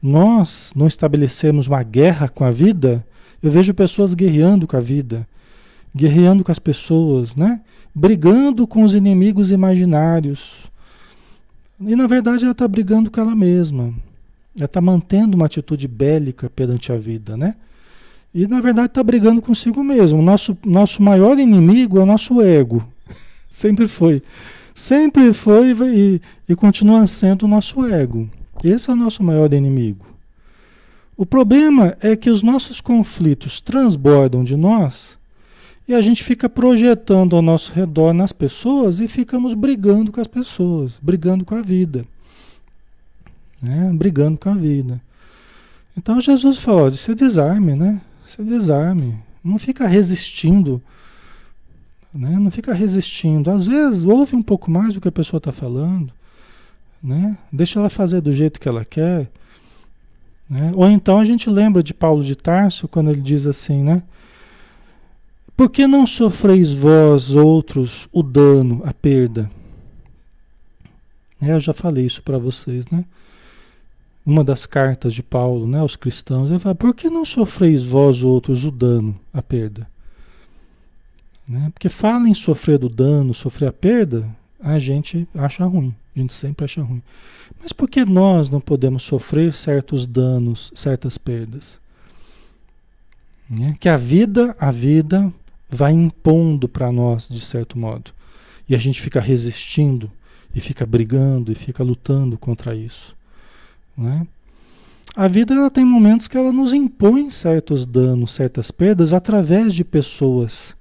[0.00, 3.04] nós não estabelecermos uma guerra com a vida,
[3.42, 5.26] eu vejo pessoas guerreando com a vida,
[5.94, 7.60] guerreando com as pessoas, né?
[7.94, 10.70] brigando com os inimigos imaginários.
[11.80, 13.94] E na verdade ela está brigando com ela mesma.
[14.56, 17.54] Ela está mantendo uma atitude bélica perante a vida, né?
[18.34, 20.20] E na verdade está brigando consigo mesmo.
[20.20, 22.84] Nosso, nosso maior inimigo é o nosso ego.
[23.48, 24.22] Sempre foi.
[24.74, 28.28] Sempre foi e, e continua sendo o nosso ego.
[28.62, 30.04] Esse é o nosso maior inimigo.
[31.16, 35.16] O problema é que os nossos conflitos transbordam de nós
[35.86, 40.26] e a gente fica projetando ao nosso redor nas pessoas e ficamos brigando com as
[40.26, 42.06] pessoas, brigando com a vida.
[43.60, 43.92] Né?
[43.94, 45.00] Brigando com a vida.
[45.96, 48.00] Então Jesus falou: isso é desarme, né?
[48.24, 49.14] Você desarme.
[49.42, 50.82] Não fica resistindo.
[52.12, 52.30] Né?
[52.38, 53.50] Não fica resistindo.
[53.50, 56.12] Às vezes, ouve um pouco mais do que a pessoa está falando.
[57.02, 57.36] Né?
[57.52, 59.30] Deixa ela fazer do jeito que ela quer.
[60.48, 60.72] Né?
[60.74, 64.02] Ou então a gente lembra de Paulo de Tarso, quando ele diz assim, né?
[65.56, 69.50] Por que não sofreis vós outros o dano, a perda?
[71.40, 73.04] É, eu já falei isso para vocês, né?
[74.24, 78.22] uma das cartas de Paulo né, aos cristãos, ele fala, por que não sofreis vós
[78.22, 79.86] outros o dano, a perda?
[81.46, 81.70] Né?
[81.74, 84.26] Porque fala em sofrer o dano, sofrer a perda,
[84.58, 87.02] a gente acha ruim, a gente sempre acha ruim.
[87.60, 91.78] Mas por que nós não podemos sofrer certos danos, certas perdas?
[93.48, 93.76] Né?
[93.78, 95.30] Que a vida, a vida
[95.74, 98.12] vai impondo para nós de certo modo.
[98.68, 100.10] E a gente fica resistindo,
[100.54, 103.14] e fica brigando, e fica lutando contra isso.
[103.96, 104.26] Né?
[105.16, 109.84] A vida ela tem momentos que ela nos impõe certos danos, certas perdas através de
[109.84, 110.76] pessoas.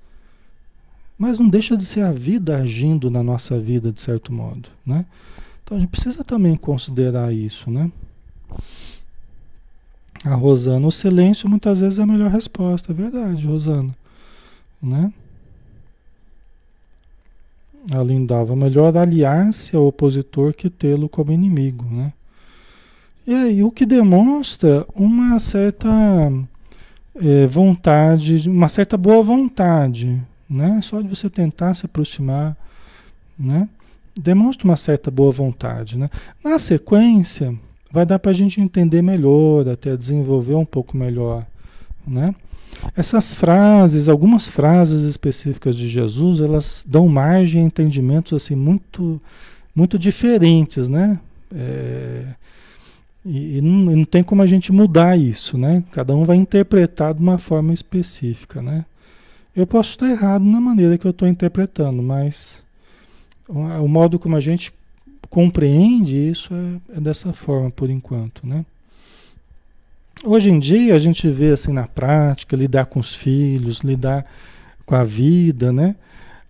[1.17, 5.05] Mas não deixa de ser a vida agindo na nossa vida de certo modo, né?
[5.63, 7.91] Então a gente precisa também considerar isso, né?
[10.23, 13.95] A Rosana, o silêncio muitas vezes é a melhor resposta, é verdade, Rosana,
[14.83, 15.11] né?
[17.91, 22.13] A Lindava, melhor aliar-se ao opositor que tê-lo como inimigo, né?
[23.25, 25.89] E aí, o que demonstra uma certa
[27.15, 30.81] é, vontade, uma certa boa vontade, né?
[30.81, 32.55] Só de você tentar se aproximar,
[33.39, 33.69] né?
[34.15, 36.09] Demonstra uma certa boa vontade, né?
[36.43, 37.57] Na sequência,
[37.91, 41.45] vai dar para a gente entender melhor, até desenvolver um pouco melhor,
[42.05, 42.35] né?
[42.95, 49.21] Essas frases, algumas frases específicas de Jesus, elas dão margem a entendimentos assim muito,
[49.75, 51.19] muito diferentes, né?
[51.55, 52.25] É,
[53.25, 55.83] E, e não, não, tem como a gente mudar isso, né?
[55.91, 58.85] Cada um vai interpretar de uma forma específica, né?
[59.55, 62.61] Eu posso estar errado na maneira que eu estou interpretando, mas
[63.47, 64.73] o, o, modo como a gente
[65.29, 68.65] compreende isso é, é dessa forma por enquanto, né?
[70.21, 74.25] Hoje em dia a gente vê assim na prática, lidar com os filhos, lidar
[74.85, 75.95] com a vida, né?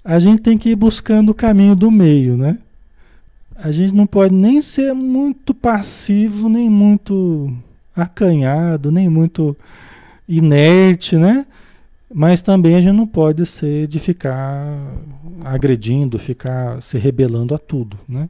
[0.04, 2.58] A gente tem que ir buscando o caminho do meio, né?
[3.56, 7.52] A gente não pode nem ser muito passivo, nem muito
[7.96, 9.56] acanhado, nem muito
[10.28, 11.46] inerte, né?
[12.14, 14.78] Mas também a gente não pode ser de ficar
[15.44, 18.30] agredindo, ficar se rebelando a tudo, né?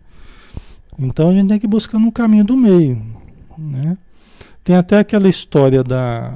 [0.97, 3.01] Então a gente tem que buscar um caminho do meio,
[3.57, 3.97] né?
[4.63, 6.33] Tem até aquela história da,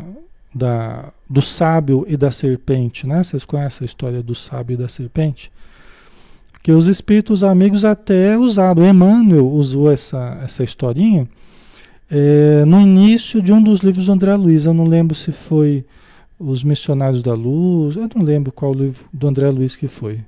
[0.54, 3.24] da, do sábio e da serpente, né?
[3.24, 5.52] Vocês conhecem a história do sábio e da serpente?
[6.62, 11.28] Que os espíritos amigos até usaram, Emmanuel usou essa, essa historinha
[12.10, 14.66] é, no início de um dos livros do André Luiz.
[14.66, 15.86] Eu não lembro se foi
[16.38, 20.20] Os Missionários da Luz, eu não lembro qual livro do André Luiz que foi.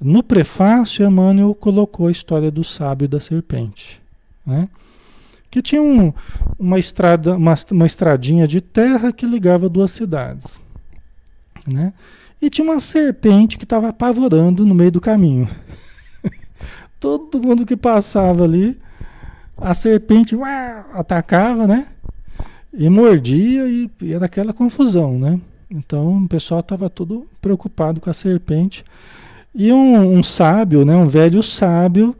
[0.00, 4.00] No prefácio, Emmanuel colocou a história do sábio e da serpente.
[4.46, 4.68] Né?
[5.50, 6.12] Que tinha um,
[6.58, 10.60] uma estrada, uma, uma estradinha de terra que ligava duas cidades,
[11.66, 11.92] né?
[12.40, 15.48] E tinha uma serpente que estava apavorando no meio do caminho.
[17.00, 18.78] Todo mundo que passava ali,
[19.56, 20.36] a serpente
[20.92, 21.88] atacava, né?
[22.72, 25.40] E mordia e, e era aquela confusão, né?
[25.70, 28.84] Então o pessoal estava todo preocupado com a serpente.
[29.54, 32.14] E um, um sábio, né, um velho sábio,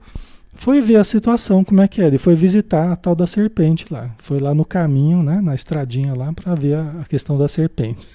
[0.59, 2.11] foi ver a situação, como é que era.
[2.11, 4.11] Ele foi visitar a tal da serpente lá.
[4.19, 8.07] Foi lá no caminho, né, na estradinha lá, para ver a, a, questão da serpente.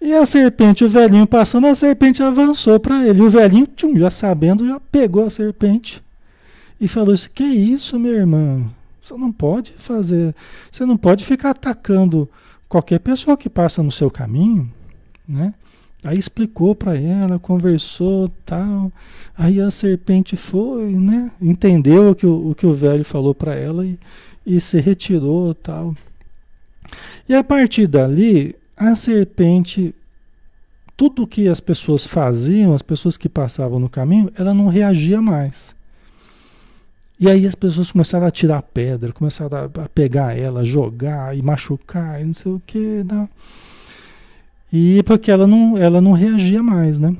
[0.00, 3.20] E a serpente, o velhinho passando, a serpente avançou para ele.
[3.20, 6.02] O velhinho, tchum, já sabendo, já pegou a serpente
[6.80, 8.64] e falou assim: Que isso, minha irmã?
[9.02, 10.34] Você não pode fazer,
[10.72, 12.28] você não pode ficar atacando
[12.66, 14.72] qualquer pessoa que passa no seu caminho,
[15.28, 15.52] né?
[16.04, 18.92] Aí explicou para ela, conversou, tal.
[19.36, 21.32] Aí a serpente foi, né?
[21.40, 23.98] Entendeu o que o, o que o velho falou para ela e,
[24.44, 25.94] e se retirou, tal.
[27.26, 29.94] E a partir dali, a serpente,
[30.94, 35.74] tudo que as pessoas faziam, as pessoas que passavam no caminho, ela não reagia mais.
[37.18, 42.20] E aí as pessoas começaram a tirar pedra, começaram a, pegar ela, jogar e machucar,
[42.20, 43.02] e não sei o que.
[43.04, 43.26] Não.
[44.76, 47.16] E porque ela não, ela não reagia mais, né?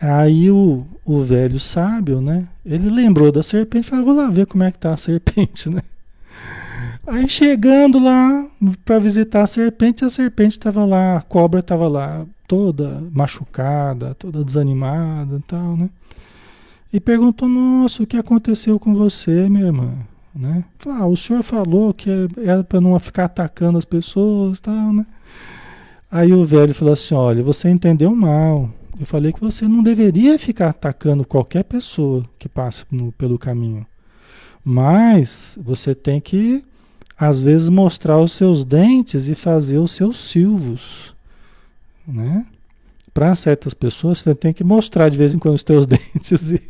[0.00, 2.46] Aí o, o velho sábio, né?
[2.64, 5.68] Ele lembrou da serpente e falou, vou lá ver como é que tá a serpente,
[5.68, 5.82] né?
[7.04, 8.46] Aí chegando lá
[8.84, 14.44] para visitar a serpente, a serpente estava lá, a cobra estava lá, toda machucada, toda
[14.44, 15.90] desanimada e tal, né?
[16.92, 19.94] E perguntou, nossa, o que aconteceu com você, minha irmã?
[20.32, 20.62] Né?
[20.78, 24.92] Falou, ah, o senhor falou que era para não ficar atacando as pessoas e tal,
[24.92, 25.04] né?
[26.16, 28.70] Aí o velho falou assim: Olha, você entendeu mal.
[28.98, 33.86] Eu falei que você não deveria ficar atacando qualquer pessoa que passa no, pelo caminho.
[34.64, 36.64] Mas você tem que,
[37.18, 41.14] às vezes, mostrar os seus dentes e fazer os seus silvos.
[42.08, 42.46] Né?
[43.12, 46.62] Para certas pessoas, você tem que mostrar de vez em quando os teus dentes e,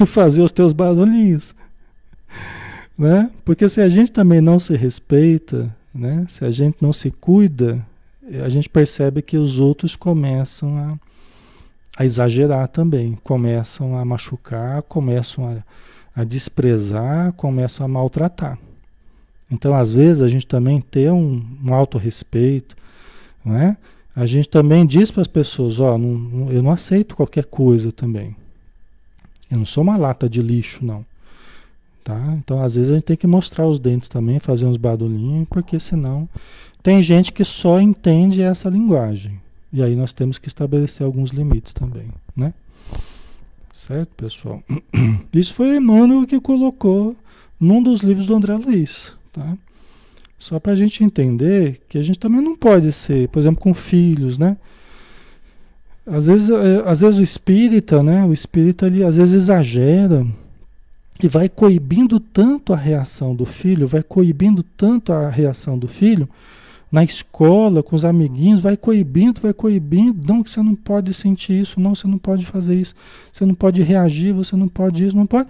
[0.00, 1.54] e fazer os teus barulhinhos.
[2.96, 3.30] Né?
[3.44, 6.24] Porque se a gente também não se respeita, né?
[6.26, 7.84] se a gente não se cuida,
[8.42, 10.98] a gente percebe que os outros começam a,
[11.96, 18.58] a exagerar também, começam a machucar, começam a, a desprezar, começam a maltratar.
[19.50, 22.76] Então, às vezes, a gente também tem um, um autorrespeito,
[23.44, 23.76] não é?
[24.16, 28.34] A gente também diz para as pessoas, ó, não, eu não aceito qualquer coisa também.
[29.50, 31.04] Eu não sou uma lata de lixo, não.
[32.02, 32.34] Tá?
[32.38, 35.80] Então, às vezes, a gente tem que mostrar os dentes também, fazer uns barulhinhos, porque
[35.80, 36.28] senão
[36.84, 39.40] tem gente que só entende essa linguagem.
[39.72, 42.52] E aí nós temos que estabelecer alguns limites também, né?
[43.72, 44.62] Certo, pessoal?
[45.32, 47.16] Isso foi Emmanuel que colocou
[47.58, 49.56] num dos livros do André Luiz, tá?
[50.38, 53.72] Só para a gente entender que a gente também não pode ser, por exemplo, com
[53.72, 54.58] filhos, né?
[56.06, 58.26] Às vezes, é, às vezes o espírita, né?
[58.26, 60.26] O espírita ali às vezes exagera
[61.22, 66.28] e vai coibindo tanto a reação do filho, vai coibindo tanto a reação do filho,
[66.94, 70.24] na escola, com os amiguinhos, vai coibindo, vai coibindo.
[70.24, 72.94] Não, que você não pode sentir isso, não, você não pode fazer isso,
[73.32, 75.48] você não pode reagir, você não pode isso, não pode.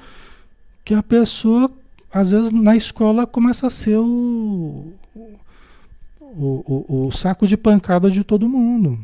[0.82, 1.70] Que a pessoa,
[2.10, 8.24] às vezes, na escola começa a ser o, o, o, o saco de pancada de
[8.24, 8.98] todo mundo.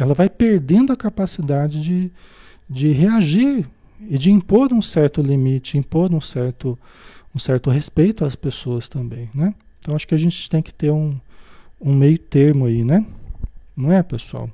[0.00, 2.10] Ela vai perdendo a capacidade de,
[2.68, 3.68] de reagir
[4.10, 6.76] e de impor um certo limite, impor um certo,
[7.32, 9.54] um certo respeito às pessoas também, né?
[9.78, 11.16] Então acho que a gente tem que ter um,
[11.82, 13.04] um meio termo aí, né?
[13.76, 14.48] Não é, pessoal?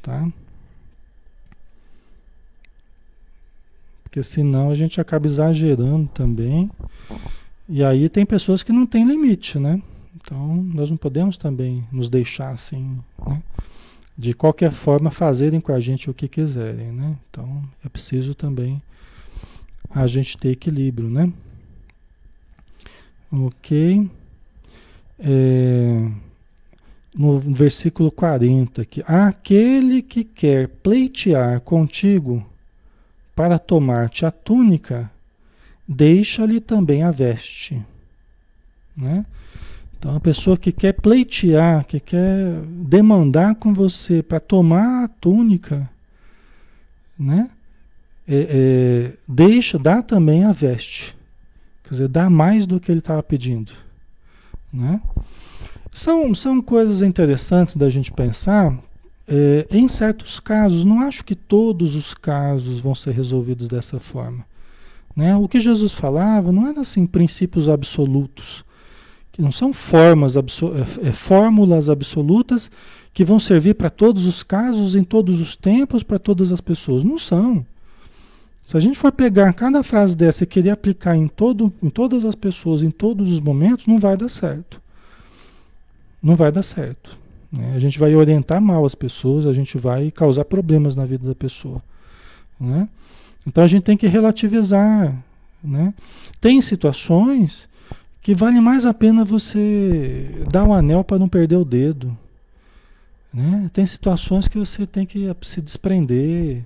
[0.00, 0.26] Tá?
[4.02, 6.70] Porque senão a gente acaba exagerando também.
[7.68, 9.80] E aí tem pessoas que não têm limite, né?
[10.16, 13.42] Então nós não podemos também nos deixar assim, né?
[14.16, 17.16] De qualquer forma fazerem com a gente o que quiserem, né?
[17.30, 18.82] Então é preciso também
[19.88, 21.32] a gente ter equilíbrio, né?
[23.30, 24.10] Ok.
[25.18, 26.10] É,
[27.14, 32.44] no versículo 40, que aquele que quer pleitear contigo
[33.34, 35.10] para tomar-te a túnica,
[35.86, 37.82] deixa-lhe também a veste.
[38.96, 39.24] Né?
[39.98, 45.88] Então, a pessoa que quer pleitear, que quer demandar com você para tomar a túnica,
[47.18, 47.50] né?
[48.26, 51.14] É, é, deixa, dá também a veste.
[51.82, 53.72] Quer dizer, dá mais do que ele estava pedindo.
[54.72, 55.00] Né?
[55.90, 58.76] São, são coisas interessantes da gente pensar.
[59.26, 64.44] É, em certos casos, não acho que todos os casos vão ser resolvidos dessa forma.
[65.14, 65.36] Né?
[65.36, 68.64] O que Jesus falava não era assim princípios absolutos,
[69.32, 72.70] que não são formas é fórmulas absolutas
[73.12, 77.04] que vão servir para todos os casos, em todos os tempos, para todas as pessoas.
[77.04, 77.64] Não são.
[78.62, 82.24] Se a gente for pegar cada frase dessa e querer aplicar em, todo, em todas
[82.24, 84.80] as pessoas, em todos os momentos, não vai dar certo.
[86.22, 87.18] Não vai dar certo.
[87.50, 87.72] Né?
[87.74, 91.34] A gente vai orientar mal as pessoas, a gente vai causar problemas na vida da
[91.34, 91.82] pessoa.
[92.58, 92.88] Né?
[93.46, 95.14] Então a gente tem que relativizar.
[95.62, 95.94] Né?
[96.40, 97.68] Tem situações
[98.22, 102.16] que vale mais a pena você dar o um anel para não perder o dedo.
[103.32, 103.70] Né?
[103.72, 106.64] Tem situações que você tem que se desprender.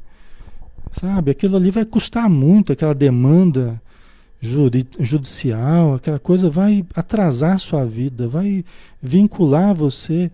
[0.93, 1.31] Sabe?
[1.31, 3.81] Aquilo ali vai custar muito, aquela demanda
[5.01, 8.65] judicial, aquela coisa vai atrasar sua vida, vai
[9.03, 10.31] vincular você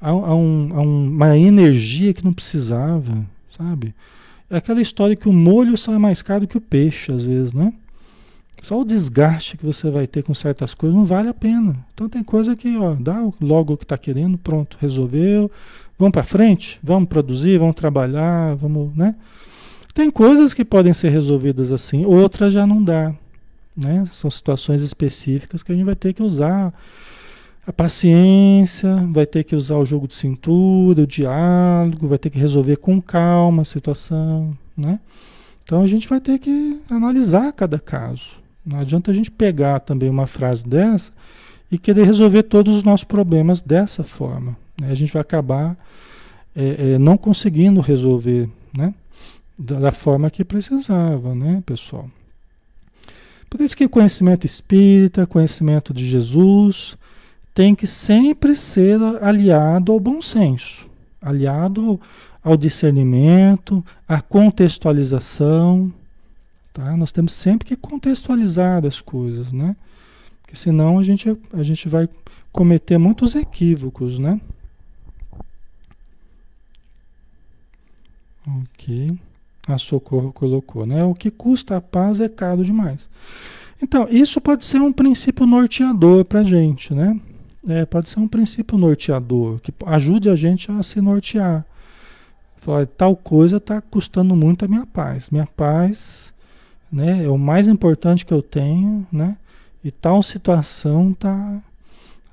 [0.00, 3.94] a, a, um, a uma energia que não precisava, sabe?
[4.50, 7.72] É aquela história que o molho sai mais caro que o peixe, às vezes, né?
[8.62, 11.76] Só o desgaste que você vai ter com certas coisas não vale a pena.
[11.92, 15.50] Então tem coisa que, ó, dá logo o que está querendo, pronto, resolveu.
[15.98, 19.14] Vamos para frente, vamos produzir, vamos trabalhar, vamos, né?
[19.92, 23.14] Tem coisas que podem ser resolvidas assim, outras já não dá.
[23.76, 24.06] Né?
[24.12, 26.72] São situações específicas que a gente vai ter que usar
[27.66, 32.38] a paciência, vai ter que usar o jogo de cintura, o diálogo, vai ter que
[32.38, 34.56] resolver com calma a situação.
[34.76, 35.00] Né?
[35.64, 38.42] Então a gente vai ter que analisar cada caso.
[38.64, 41.12] Não adianta a gente pegar também uma frase dessa
[41.70, 44.56] e querer resolver todos os nossos problemas dessa forma.
[44.80, 44.90] Né?
[44.90, 45.76] A gente vai acabar
[46.54, 48.94] é, é, não conseguindo resolver né?
[49.58, 52.08] da, da forma que precisava, né, pessoal?
[53.54, 56.98] Por isso que conhecimento espírita, conhecimento de Jesus,
[57.54, 60.90] tem que sempre ser aliado ao bom senso,
[61.22, 62.00] aliado
[62.42, 65.94] ao discernimento, à contextualização.
[66.72, 66.96] Tá?
[66.96, 69.76] Nós temos sempre que contextualizar as coisas, né?
[70.42, 72.08] Porque senão a gente, a gente vai
[72.50, 74.40] cometer muitos equívocos, né?
[78.48, 79.16] Ok.
[79.66, 81.02] A Socorro colocou, né?
[81.04, 83.08] O que custa a paz é caro demais.
[83.82, 87.18] Então, isso pode ser um princípio norteador para a gente, né?
[87.66, 91.64] É, pode ser um princípio norteador, que ajude a gente a se nortear.
[92.58, 95.30] Falar, tal coisa está custando muito a minha paz.
[95.30, 96.32] Minha paz
[96.92, 99.36] né, é o mais importante que eu tenho, né?
[99.82, 101.60] E tal situação está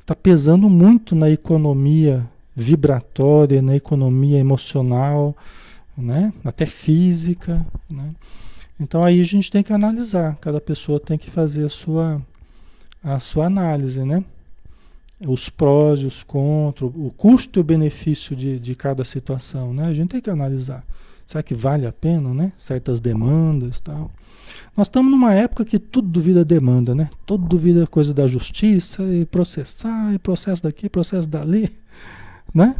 [0.05, 2.25] tá pesando muito na economia
[2.55, 5.35] vibratória, na economia emocional,
[5.97, 6.33] né?
[6.43, 7.65] até física.
[7.89, 8.11] Né?
[8.79, 12.21] Então aí a gente tem que analisar, cada pessoa tem que fazer a sua,
[13.03, 14.23] a sua análise, né?
[15.23, 19.85] Os prós e os contras, o custo e o benefício de, de cada situação, né?
[19.85, 20.83] A gente tem que analisar.
[21.27, 22.51] Será que vale a pena, né?
[22.57, 24.11] Certas demandas tal.
[24.75, 27.09] Nós estamos numa época que tudo duvida demanda, né?
[27.25, 31.71] Tudo duvida coisa da justiça, e processar, e processo daqui, processo dali,
[32.53, 32.75] né?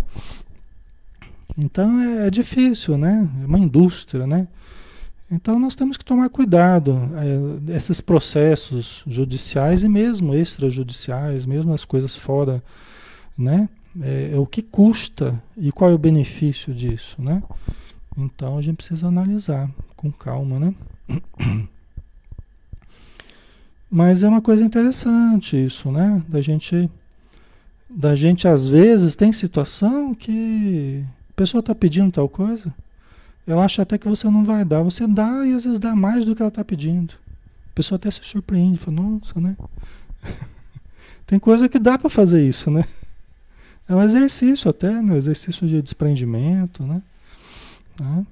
[1.62, 3.30] Então é, é difícil, né?
[3.44, 4.48] É uma indústria, né?
[5.32, 6.98] Então nós temos que tomar cuidado.
[7.68, 12.64] É, esses processos judiciais e mesmo extrajudiciais, mesmo as coisas fora,
[13.38, 13.70] né?
[14.02, 17.44] É, é, o que custa e qual é o benefício disso, né?
[18.18, 20.74] Então a gente precisa analisar com calma, né?
[23.90, 26.24] Mas é uma coisa interessante isso, né?
[26.28, 26.90] Da gente,
[27.90, 32.74] da gente às vezes tem situação que a pessoa está pedindo tal coisa,
[33.48, 34.84] ela acha até que você não vai dar.
[34.84, 37.14] Você dá e às vezes dá mais do que ela está pedindo.
[37.72, 39.56] A pessoa até se surpreende, fala, nossa, né?
[41.26, 42.86] Tem coisa que dá para fazer isso, né?
[43.88, 45.16] É um exercício até, né?
[45.16, 47.02] Exercício de desprendimento, né?
[48.00, 48.26] né?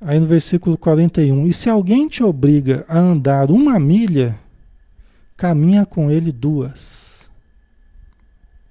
[0.00, 4.38] Aí no versículo 41, e se alguém te obriga a andar uma milha,
[5.36, 7.28] caminha com ele duas.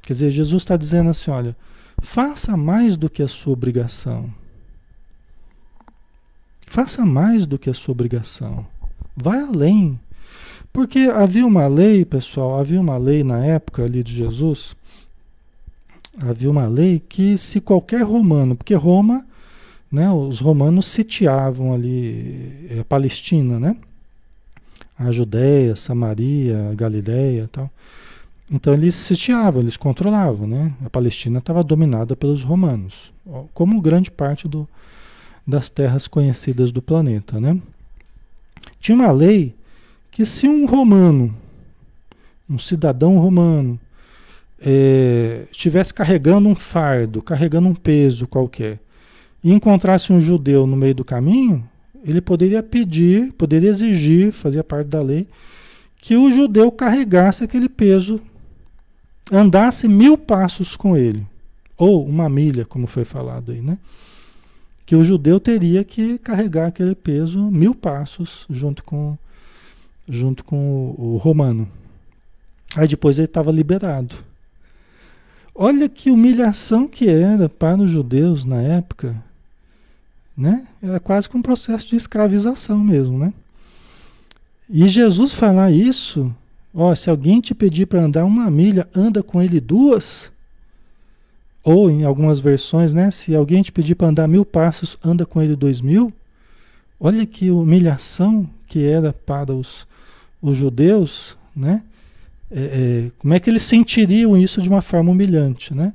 [0.02, 1.56] Quer dizer, Jesus está dizendo assim: olha,
[2.02, 4.30] faça mais do que a sua obrigação.
[6.66, 8.66] Faça mais do que a sua obrigação.
[9.16, 10.00] Vai além.
[10.72, 14.76] Porque havia uma lei, pessoal, havia uma lei na época ali de Jesus,
[16.20, 19.26] havia uma lei que se qualquer romano, porque Roma,
[19.92, 23.76] né, os romanos sitiavam ali a Palestina, né?
[24.98, 27.70] A Judéia, Samaria, Galiléia tal.
[28.52, 30.74] Então eles sitiavam, eles controlavam, né?
[30.84, 33.14] A Palestina estava dominada pelos romanos,
[33.54, 34.68] como grande parte do,
[35.46, 37.60] das terras conhecidas do planeta, né?
[38.80, 39.54] Tinha uma lei
[40.10, 41.36] que se um romano,
[42.50, 43.80] um cidadão romano,
[44.60, 48.80] é, estivesse carregando um fardo, carregando um peso qualquer,
[49.44, 51.64] e encontrasse um judeu no meio do caminho,
[52.04, 55.28] ele poderia pedir, poderia exigir, fazia parte da lei,
[56.02, 58.22] que o judeu carregasse aquele peso,
[59.32, 61.26] andasse mil passos com ele,
[61.78, 63.78] ou uma milha, como foi falado aí, né?
[64.90, 69.16] que o judeu teria que carregar aquele peso mil passos junto com,
[70.08, 70.58] junto com
[70.98, 71.70] o, o romano.
[72.76, 74.16] Aí depois ele estava liberado.
[75.54, 79.16] Olha que humilhação que era para os judeus na época,
[80.36, 80.68] né?
[80.82, 83.32] Era quase que um processo de escravização mesmo, né?
[84.68, 86.36] E Jesus falar isso,
[86.74, 90.32] ó, se alguém te pedir para andar uma milha, anda com ele duas.
[91.64, 93.12] Ou em algumas versões, né?
[93.12, 96.12] Se alguém te pedir para andar mil passos, anda com ele dois mil.
[97.00, 99.88] Olha que humilhação que era para os,
[100.42, 101.84] os judeus, né?
[102.52, 105.94] É, é, como é que eles sentiriam isso de uma forma humilhante, né?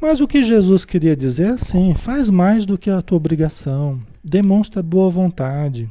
[0.00, 4.00] Mas o que Jesus queria dizer é assim: faz mais do que a tua obrigação,
[4.24, 5.88] demonstra boa vontade.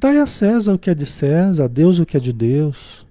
[0.00, 3.04] Dai a César o que é de César, a Deus o que é de Deus,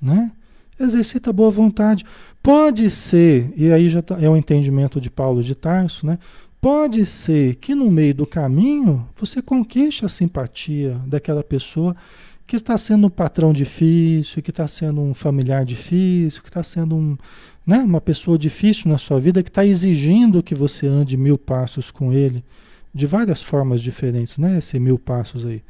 [0.00, 0.30] né?
[0.78, 2.04] Exercita boa vontade.
[2.42, 6.18] Pode ser, e aí já tá, é o entendimento de Paulo de Tarso, né?
[6.60, 11.96] Pode ser que no meio do caminho você conquiste a simpatia daquela pessoa
[12.46, 16.96] que está sendo um patrão difícil, que está sendo um familiar difícil, que está sendo
[16.96, 17.16] um,
[17.66, 21.90] né, uma pessoa difícil na sua vida, que está exigindo que você ande mil passos
[21.90, 22.44] com ele,
[22.94, 24.58] de várias formas diferentes, né?
[24.58, 25.62] Esse mil passos aí.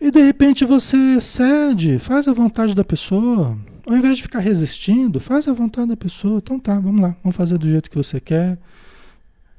[0.00, 3.56] E de repente você cede, faz a vontade da pessoa.
[3.86, 6.38] Ao invés de ficar resistindo, faz a vontade da pessoa.
[6.38, 8.58] Então tá, vamos lá, vamos fazer do jeito que você quer.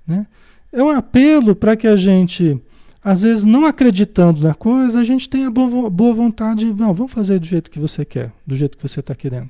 [0.06, 0.28] Né?
[0.72, 2.62] É um apelo para que a gente,
[3.04, 6.66] às vezes não acreditando na coisa, a gente tenha boa, boa vontade.
[6.66, 9.50] Não, vamos fazer do jeito que você quer, do jeito que você está querendo.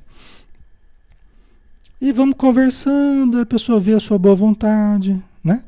[1.99, 5.63] E vamos conversando, a pessoa vê a sua boa vontade, né?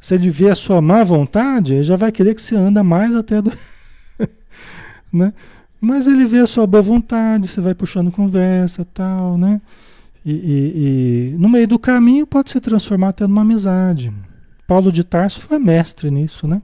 [0.00, 3.14] Se ele vê a sua má vontade, ele já vai querer que você anda mais
[3.14, 3.52] até do...
[5.12, 5.32] né?
[5.80, 9.60] Mas ele vê a sua boa vontade, você vai puxando conversa tal, né?
[10.24, 14.12] E, e, e, no meio do caminho pode se transformar até numa amizade.
[14.66, 16.60] Paulo de Tarso foi mestre nisso, né?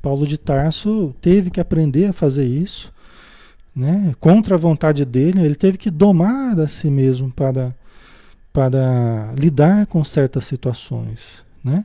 [0.00, 2.92] Paulo de Tarso teve que aprender a fazer isso,
[3.74, 4.14] né?
[4.20, 7.74] Contra a vontade dele, ele teve que domar a si mesmo para,
[8.52, 11.84] para lidar com certas situações, né?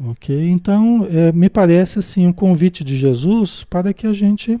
[0.00, 0.48] Ok?
[0.50, 4.60] Então, é, me parece assim um convite de Jesus para que a gente,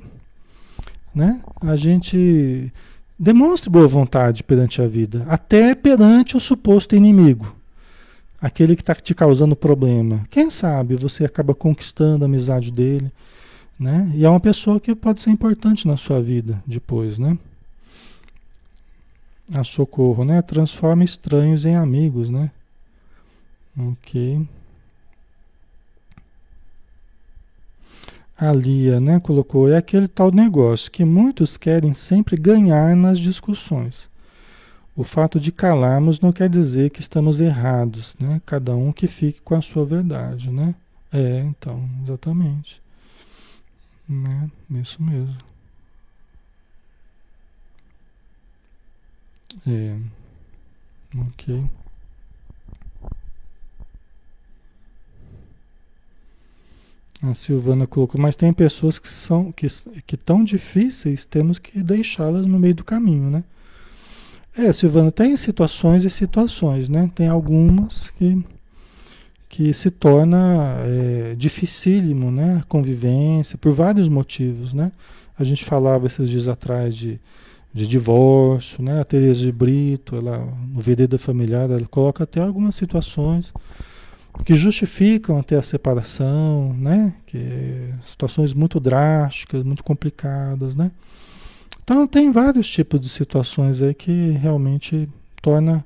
[1.14, 1.40] né?
[1.60, 2.72] A gente
[3.18, 7.54] demonstre boa vontade perante a vida, até perante o suposto inimigo,
[8.40, 10.26] aquele que está te causando problema.
[10.30, 13.10] Quem sabe você acaba conquistando a amizade dele,
[13.78, 14.12] né?
[14.14, 17.36] E é uma pessoa que pode ser importante na sua vida depois, né?
[19.52, 20.40] A socorro, né?
[20.40, 22.50] Transforma estranhos em amigos, né?
[23.78, 24.46] Ok.
[28.42, 34.10] A Lia né, colocou, é aquele tal negócio que muitos querem sempre ganhar nas discussões.
[34.96, 38.42] O fato de calarmos não quer dizer que estamos errados, né?
[38.44, 40.74] Cada um que fique com a sua verdade, né?
[41.12, 42.82] É, então, exatamente.
[44.08, 44.50] Né?
[44.72, 45.38] Isso mesmo.
[49.64, 49.96] É.
[51.16, 51.64] Ok.
[57.22, 59.68] A Silvana colocou, mas tem pessoas que são que,
[60.04, 63.44] que tão difíceis, temos que deixá-las no meio do caminho, né?
[64.56, 67.08] É, Silvana, tem situações e situações, né?
[67.14, 68.44] Tem algumas que,
[69.48, 72.58] que se torna é, dificílimo, né?
[72.58, 74.90] A convivência, por vários motivos, né?
[75.38, 77.20] A gente falava esses dias atrás de,
[77.72, 79.00] de divórcio, né?
[79.00, 83.54] A Teresa de Brito, ela, no Vereda Familiar, ela coloca até algumas situações
[84.44, 87.14] que justificam até a separação, né?
[87.26, 90.90] Que situações muito drásticas, muito complicadas, né?
[91.84, 95.08] Então tem vários tipos de situações aí que realmente
[95.40, 95.84] torna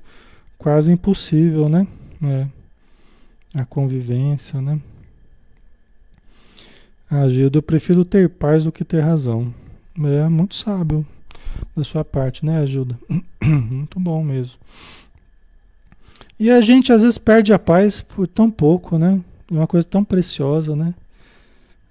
[0.57, 1.87] quase impossível, né?
[2.23, 2.47] É,
[3.55, 4.79] a convivência, né?
[7.09, 9.53] Ah, eu prefiro ter paz do que ter razão.
[9.97, 11.05] É muito sábio
[11.75, 12.99] da sua parte, né, Ajuda?
[13.41, 14.59] muito bom mesmo.
[16.39, 19.19] E a gente às vezes perde a paz por tão pouco, né?
[19.51, 20.93] É uma coisa tão preciosa, né?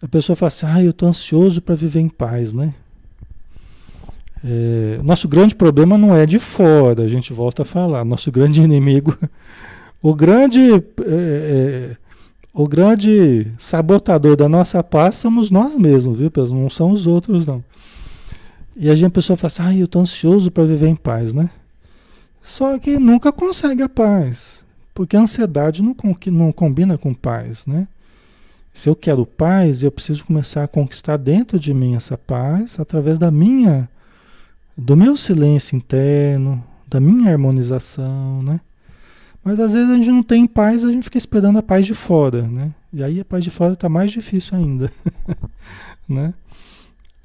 [0.01, 2.75] A pessoa fala assim, ah, eu tô ansioso para viver em paz, né?
[4.45, 8.05] É, nosso grande problema não é de fora, a gente volta a falar.
[8.05, 9.17] Nosso grande inimigo,
[10.01, 11.97] o grande, é, é,
[12.55, 16.31] o grande sabotador da nossa paz somos nós mesmos, viu?
[16.51, 17.65] Não são os outros, não.
[18.77, 21.33] E a gente a pessoa fala assim, ah, eu estou ansioso para viver em paz,
[21.33, 21.51] né?
[22.47, 27.89] Só que nunca consegue a paz, porque a ansiedade não, não combina com paz, né?
[28.73, 33.19] Se eu quero paz, eu preciso começar a conquistar dentro de mim essa paz através
[33.19, 33.89] da minha
[34.79, 38.61] do meu silêncio interno, da minha harmonização, né?
[39.43, 41.95] Mas às vezes a gente não tem paz, a gente fica esperando a paz de
[41.95, 42.73] fora, né?
[42.93, 44.93] E aí a paz de fora está mais difícil ainda,
[46.09, 46.33] né?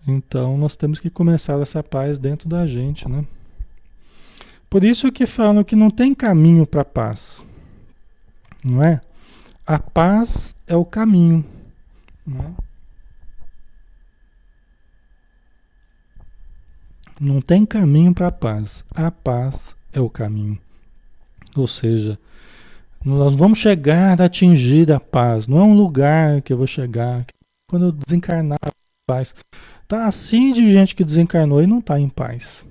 [0.08, 3.24] Então nós temos que começar essa paz dentro da gente, né?
[4.72, 7.46] Por isso que falam que não tem caminho para a paz,
[8.64, 9.02] não é?
[9.68, 11.44] A paz é o caminho,
[12.26, 12.52] não é?
[17.20, 18.86] Não tem caminho para a paz.
[18.96, 20.58] A paz é o caminho.
[21.54, 22.18] Ou seja,
[23.04, 25.50] nós vamos chegar a atingir a paz.
[25.50, 27.26] Não é um lugar que eu vou chegar.
[27.70, 28.58] Quando eu desencarnar,
[29.06, 29.36] paz.
[29.86, 32.64] Tá assim de gente que desencarnou e não está em paz.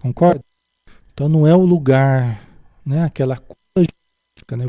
[0.00, 0.40] Concorda?
[1.12, 2.46] Então não é o lugar,
[2.84, 3.04] né?
[3.04, 3.88] Aquela coisa
[4.52, 4.66] né?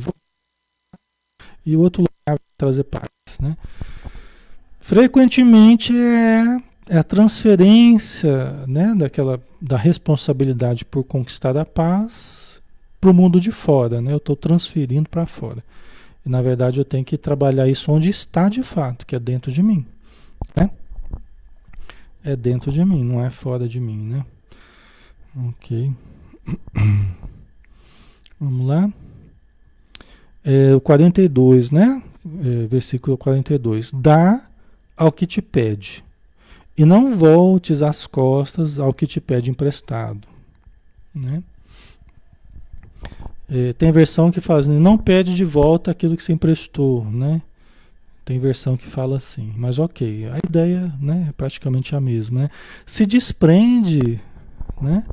[1.65, 3.09] E o outro lugar vai trazer paz,
[3.39, 3.57] né?
[4.79, 6.57] Frequentemente é
[6.89, 12.61] é a transferência né, daquela, da responsabilidade por conquistar a paz
[12.99, 14.01] para o mundo de fora.
[14.01, 14.13] Né?
[14.13, 15.63] Eu estou transferindo para fora.
[16.25, 19.51] E na verdade eu tenho que trabalhar isso onde está de fato, que é dentro
[19.51, 19.85] de mim.
[20.55, 20.69] Né?
[22.23, 23.97] É dentro de mim, não é fora de mim.
[23.97, 24.25] Né?
[25.45, 25.91] Ok.
[28.39, 28.91] Vamos lá.
[30.43, 32.01] É, o 42, né?
[32.43, 33.91] É, versículo 42.
[33.91, 34.49] Dá
[34.95, 36.03] ao que te pede
[36.77, 40.27] e não voltes as costas ao que te pede emprestado.
[41.13, 41.41] Né?
[43.49, 47.41] É, tem versão que fala assim, não pede de volta aquilo que você emprestou, né?
[48.23, 52.41] Tem versão que fala assim, mas ok, a ideia né, é praticamente a mesma.
[52.41, 52.49] Né?
[52.85, 54.19] Se desprende,
[54.81, 55.05] né?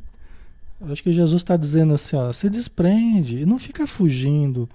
[0.90, 4.68] Acho que Jesus está dizendo assim, ó, se desprende e não fica fugindo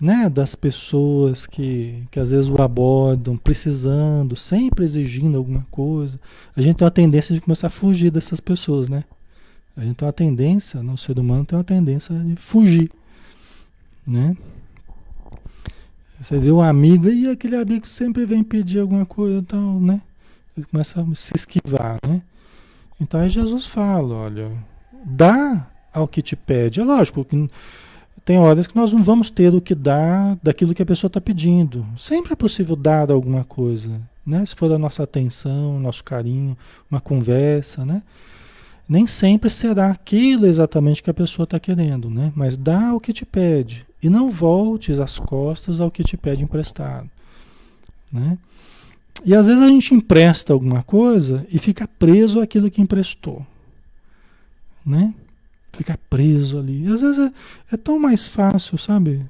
[0.00, 6.20] né, das pessoas que, que às vezes o abordam, precisando, sempre exigindo alguma coisa.
[6.56, 9.04] A gente tem uma tendência de começar a fugir dessas pessoas, né?
[9.76, 12.90] A gente tem uma tendência, no ser humano tem uma tendência de fugir,
[14.06, 14.36] né?
[16.20, 20.00] Você vê um amigo e aquele amigo sempre vem pedir alguma coisa tal, né?
[20.56, 22.22] Ele começa a se esquivar, né?
[23.00, 24.52] Então aí Jesus fala, olha,
[25.04, 26.80] dá ao que te pede.
[26.80, 27.48] É lógico que
[28.24, 31.20] tem horas que nós não vamos ter o que dar daquilo que a pessoa está
[31.20, 31.86] pedindo.
[31.96, 34.44] Sempre é possível dar alguma coisa, né?
[34.46, 36.56] Se for a nossa atenção, nosso carinho,
[36.90, 38.02] uma conversa, né?
[38.88, 42.32] Nem sempre será aquilo exatamente que a pessoa está querendo, né?
[42.34, 46.42] Mas dá o que te pede e não voltes as costas ao que te pede
[46.42, 47.08] emprestado,
[48.12, 48.38] né?
[49.24, 53.46] E às vezes a gente empresta alguma coisa e fica preso àquilo que emprestou,
[54.84, 55.14] né?
[55.74, 56.86] ficar preso ali.
[56.86, 59.24] Às vezes é, é, tão mais fácil, sabe?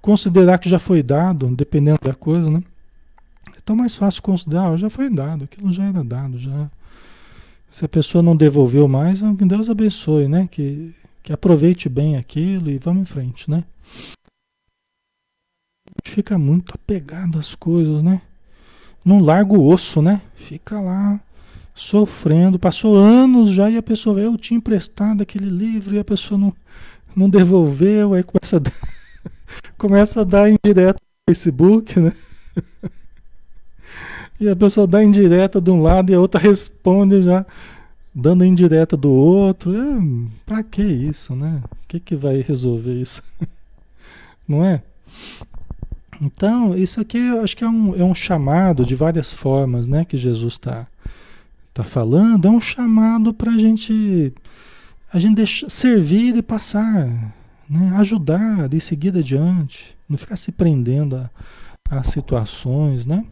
[0.00, 2.62] Considerar que já foi dado, dependendo da coisa, né?
[3.56, 6.70] É tão mais fácil considerar, ah, já foi dado, aquilo já era dado, já.
[7.70, 10.48] Se a pessoa não devolveu mais, ah, que Deus abençoe, né?
[10.50, 13.64] Que, que aproveite bem aquilo e vamos em frente, né?
[16.04, 18.22] Fica muito apegado às coisas, né?
[19.04, 20.22] Não larga o osso, né?
[20.34, 21.20] Fica lá
[21.74, 26.38] sofrendo, passou anos já e a pessoa, eu tinha emprestado aquele livro e a pessoa
[26.38, 26.52] não,
[27.16, 28.72] não devolveu, aí começa a dar,
[29.78, 32.12] começa a dar indireta no Facebook, né?
[34.40, 37.46] E a pessoa dá indireta de um lado e a outra responde já
[38.12, 39.72] dando indireta do outro.
[39.72, 40.00] É,
[40.44, 41.62] pra que isso, né?
[41.64, 43.22] O que, que vai resolver isso?
[44.48, 44.82] não é?
[46.20, 50.04] Então, isso aqui eu acho que é um, é um chamado de várias formas, né?
[50.04, 50.88] Que Jesus está
[51.72, 52.46] tá falando.
[52.46, 54.32] É um chamado para a gente,
[55.12, 57.34] a gente deixar, servir e passar,
[57.68, 57.92] né?
[57.96, 59.96] ajudar e seguir adiante.
[60.08, 61.30] Não ficar se prendendo a,
[61.90, 63.24] a situações, né?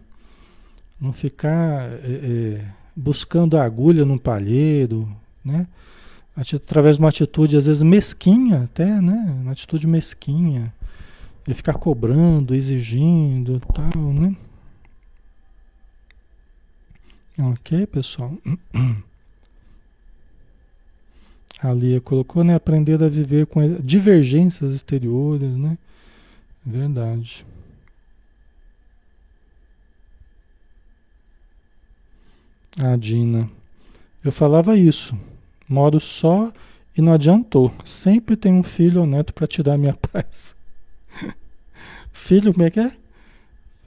[1.01, 2.65] Não ficar é,
[2.95, 5.09] buscando a agulha no palheiro,
[5.45, 5.67] né?
[6.55, 9.37] Através de uma atitude, às vezes, mesquinha até, né?
[9.43, 10.73] Uma atitude mesquinha
[11.47, 14.35] e ficar cobrando, exigindo tal, né?
[17.41, 18.37] Ok, pessoal?
[21.63, 22.55] A Lia colocou, né?
[22.55, 25.79] Aprender a viver com divergências exteriores, né?
[26.65, 27.47] Verdade.
[32.79, 33.51] A Dina.
[34.23, 35.19] Eu falava isso.
[35.69, 36.53] Moro só
[36.97, 37.73] e não adiantou.
[37.85, 40.55] Sempre tem um filho ou neto para te dar minha paz.
[42.13, 42.93] Filho, como é que é?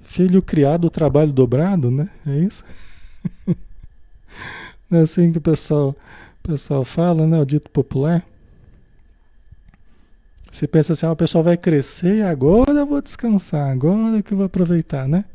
[0.01, 2.09] Filho criado, trabalho dobrado, né?
[2.25, 2.63] É isso?
[4.89, 5.95] Não é assim que o pessoal,
[6.43, 7.39] o pessoal fala, né?
[7.39, 8.25] O dito popular.
[10.51, 14.37] Você pensa assim, ah, o pessoal vai crescer, agora eu vou descansar, agora que eu
[14.37, 15.25] vou aproveitar, né?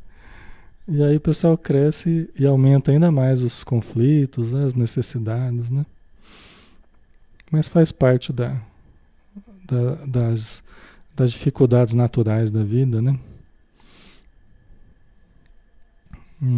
[0.86, 4.64] E aí o pessoal cresce e aumenta ainda mais os conflitos, né?
[4.64, 5.84] as necessidades, né?
[7.50, 8.56] Mas faz parte da,
[9.66, 10.62] da das,
[11.16, 13.18] das dificuldades naturais da vida, né?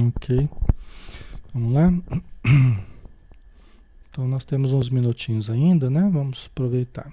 [0.07, 0.49] Ok.
[1.53, 1.93] Vamos lá.
[4.13, 6.11] Então nós temos uns minutinhos ainda, né?
[6.13, 7.13] Vamos aproveitar.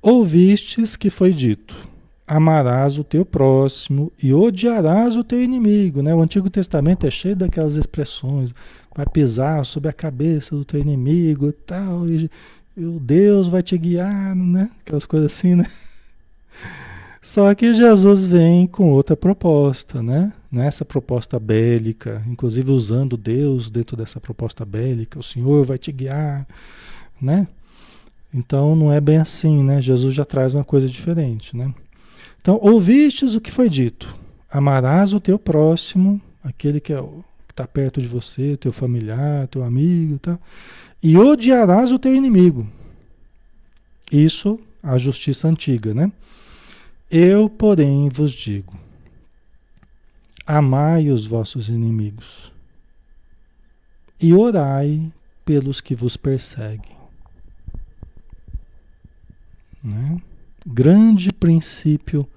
[0.00, 1.76] Ouvistes que foi dito:
[2.26, 6.14] amarás o teu próximo e odiarás o teu inimigo, né?
[6.14, 8.54] O Antigo Testamento é cheio daquelas expressões,
[8.94, 12.30] vai pisar sobre a cabeça do teu inimigo e tal, e
[12.76, 14.70] o Deus vai te guiar, né?
[14.80, 15.66] Aquelas coisas assim, né?
[17.20, 20.32] Só que Jesus vem com outra proposta, né?
[20.50, 26.46] Nessa proposta bélica, inclusive usando Deus dentro dessa proposta bélica, o Senhor vai te guiar,
[27.20, 27.46] né?
[28.32, 29.82] Então não é bem assim, né?
[29.82, 31.72] Jesus já traz uma coisa diferente, né?
[32.40, 34.16] Então, ouvistes o que foi dito:
[34.50, 37.04] amarás o teu próximo, aquele que é
[37.50, 40.38] está perto de você, teu familiar, teu amigo, tá?
[41.02, 42.66] e odiarás o teu inimigo.
[44.10, 46.10] Isso, a justiça antiga, né?
[47.10, 48.78] Eu, porém, vos digo:
[50.46, 52.52] amai os vossos inimigos
[54.20, 55.12] e orai
[55.44, 56.96] pelos que vos perseguem.
[59.82, 60.20] Né?
[60.64, 62.28] Grande princípio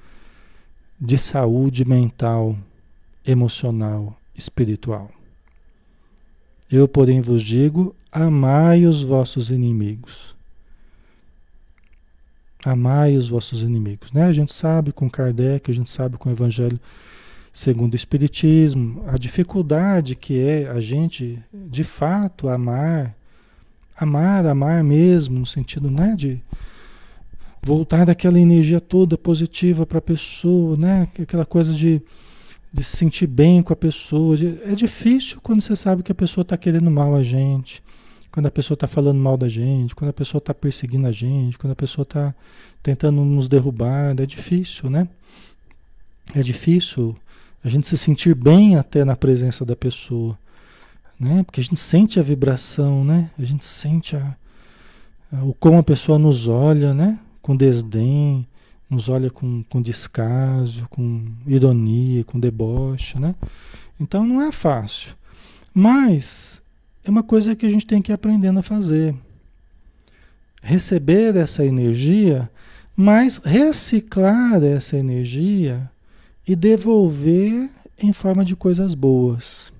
[0.99, 2.57] de saúde mental,
[3.23, 5.11] emocional, espiritual.
[6.71, 10.32] Eu, porém, vos digo: amai os vossos inimigos.
[12.65, 14.11] Amai os vossos inimigos.
[14.11, 14.23] Né?
[14.25, 16.79] A gente sabe com Kardec, a gente sabe com o Evangelho
[17.51, 23.15] segundo o Espiritismo, a dificuldade que é a gente, de fato, amar,
[23.95, 26.41] amar, amar mesmo, no sentido né, de
[27.61, 31.07] voltar daquela energia toda positiva para a pessoa, né?
[31.19, 32.01] aquela coisa de
[32.73, 34.35] de se sentir bem com a pessoa.
[34.65, 37.83] É difícil quando você sabe que a pessoa está querendo mal a gente,
[38.33, 41.55] quando a pessoa está falando mal da gente, quando a pessoa está perseguindo a gente,
[41.55, 42.33] quando a pessoa está
[42.81, 44.19] tentando nos derrubar.
[44.19, 45.07] É difícil, né?
[46.33, 47.15] É difícil
[47.63, 50.35] a gente se sentir bem até na presença da pessoa,
[51.19, 51.43] né?
[51.43, 53.29] Porque a gente sente a vibração, né?
[53.37, 54.35] A gente sente a,
[55.31, 57.19] a, o como a pessoa nos olha, né?
[57.39, 58.47] Com desdém,
[58.89, 63.35] nos olha com, com descaso, com ironia, com deboche, né?
[63.99, 65.13] Então não é fácil.
[65.71, 66.62] Mas
[67.03, 69.15] é uma coisa que a gente tem que ir aprendendo a fazer.
[70.61, 72.49] Receber essa energia,
[72.95, 75.89] mas reciclar essa energia
[76.47, 79.73] e devolver em forma de coisas boas.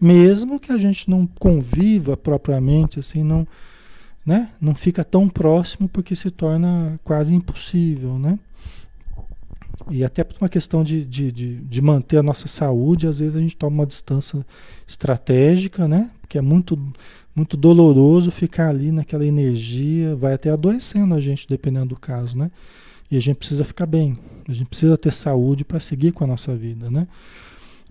[0.00, 3.46] Mesmo que a gente não conviva propriamente, assim, não,
[4.24, 4.50] né?
[4.60, 8.38] Não fica tão próximo porque se torna quase impossível, né?
[9.90, 13.36] E até por uma questão de, de, de, de, manter a nossa saúde, às vezes
[13.36, 14.46] a gente toma uma distância
[14.86, 16.10] estratégica, né?
[16.20, 16.78] Porque é muito,
[17.34, 22.50] muito doloroso ficar ali naquela energia, vai até adoecendo a gente, dependendo do caso, né?
[23.10, 24.16] E a gente precisa ficar bem,
[24.48, 27.08] a gente precisa ter saúde para seguir com a nossa vida, né?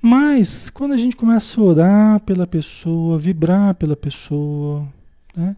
[0.01, 4.87] Mas quando a gente começa a orar pela pessoa, vibrar pela pessoa,
[5.35, 5.57] né?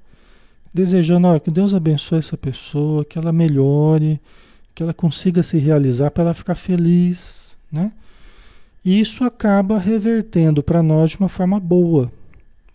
[0.74, 4.20] desejando ó, que Deus abençoe essa pessoa, que ela melhore,
[4.74, 7.92] que ela consiga se realizar para ela ficar feliz, né?
[8.84, 12.12] E isso acaba revertendo para nós de uma forma boa.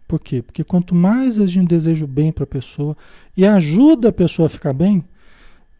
[0.07, 0.41] Por quê?
[0.41, 2.97] Porque quanto mais a gente deseja o bem para a pessoa
[3.37, 5.05] e ajuda a pessoa a ficar bem,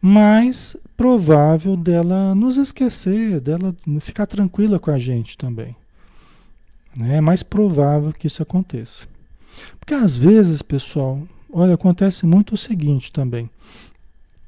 [0.01, 5.75] mais provável dela nos esquecer, dela ficar tranquila com a gente também.
[6.95, 7.17] Né?
[7.17, 9.07] É mais provável que isso aconteça.
[9.79, 13.49] Porque às vezes, pessoal, olha, acontece muito o seguinte também.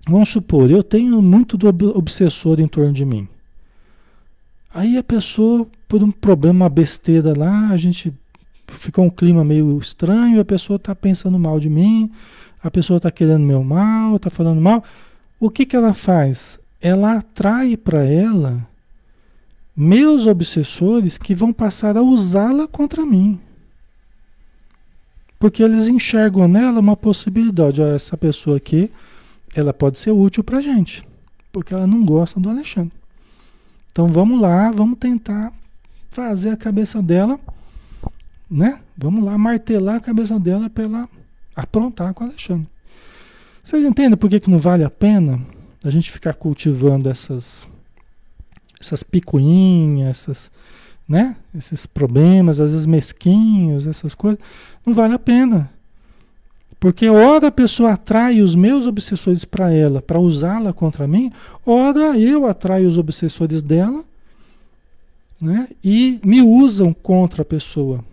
[0.09, 3.27] Vamos supor, eu tenho muito do obsessor em torno de mim.
[4.73, 8.11] Aí a pessoa, por um problema, uma besteira lá, a gente
[8.67, 12.11] fica um clima meio estranho, a pessoa está pensando mal de mim,
[12.61, 14.83] a pessoa está querendo meu mal, está falando mal.
[15.39, 16.59] O que, que ela faz?
[16.81, 18.67] Ela atrai para ela
[19.75, 23.39] meus obsessores que vão passar a usá-la contra mim.
[25.37, 27.79] Porque eles enxergam nela uma possibilidade.
[27.79, 28.91] Olha, essa pessoa aqui,
[29.55, 31.07] ela pode ser útil para gente.
[31.51, 32.93] Porque ela não gosta do Alexandre.
[33.91, 35.51] Então vamos lá, vamos tentar
[36.11, 37.39] fazer a cabeça dela,
[38.49, 38.79] né?
[38.97, 41.09] Vamos lá martelar a cabeça dela para ela
[41.55, 42.67] aprontar com o Alexandre.
[43.63, 45.41] Vocês entendem por que, que não vale a pena
[45.83, 47.67] a gente ficar cultivando essas
[48.79, 50.51] essas picuinhas, essas,
[51.07, 51.35] né?
[51.53, 54.39] Esses problemas, às vezes mesquinhos, essas coisas,
[54.85, 55.69] não vale a pena.
[56.79, 61.31] Porque ora a pessoa atrai os meus obsessores para ela, para usá-la contra mim,
[61.65, 64.03] ora eu atraio os obsessores dela,
[65.41, 65.67] né?
[65.83, 68.03] E me usam contra a pessoa.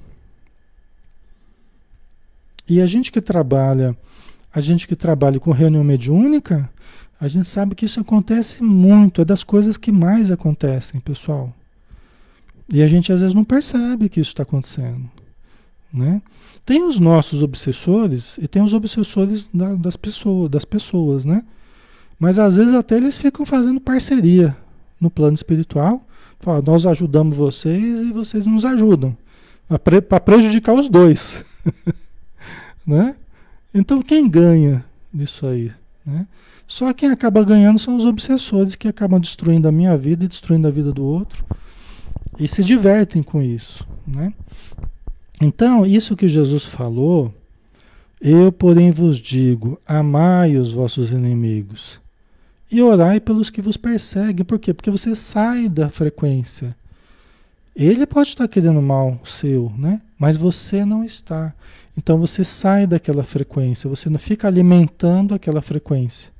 [2.68, 3.96] E a gente que trabalha,
[4.52, 6.68] a gente que trabalha com reunião mediúnica,
[7.20, 11.54] a gente sabe que isso acontece muito, é das coisas que mais acontecem, pessoal.
[12.72, 15.08] E a gente às vezes não percebe que isso está acontecendo.
[15.96, 16.20] Né?
[16.66, 21.42] Tem os nossos obsessores e tem os obsessores da, das, pessoas, das pessoas, né?
[22.18, 24.54] Mas às vezes até eles ficam fazendo parceria
[25.00, 26.06] no plano espiritual.
[26.38, 29.16] Fala, nós ajudamos vocês e vocês nos ajudam.
[30.08, 31.42] Para prejudicar os dois.
[32.86, 33.16] né?
[33.74, 35.72] Então quem ganha disso aí?
[36.04, 36.26] Né?
[36.66, 40.68] Só quem acaba ganhando são os obsessores que acabam destruindo a minha vida e destruindo
[40.68, 41.44] a vida do outro
[42.38, 44.32] e se divertem com isso, né?
[45.40, 47.32] Então, isso que Jesus falou,
[48.20, 52.00] eu, porém, vos digo: amai os vossos inimigos
[52.70, 54.44] e orai pelos que vos perseguem.
[54.44, 54.74] Por quê?
[54.74, 56.76] Porque você sai da frequência.
[57.74, 60.00] Ele pode estar querendo mal seu, né?
[60.18, 61.52] Mas você não está.
[61.96, 66.30] Então você sai daquela frequência, você não fica alimentando aquela frequência.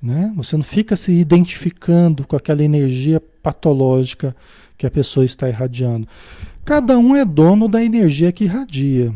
[0.00, 0.32] Né?
[0.36, 4.34] Você não fica se identificando com aquela energia patológica
[4.76, 6.08] que a pessoa está irradiando.
[6.68, 9.10] Cada um é dono da energia que irradia.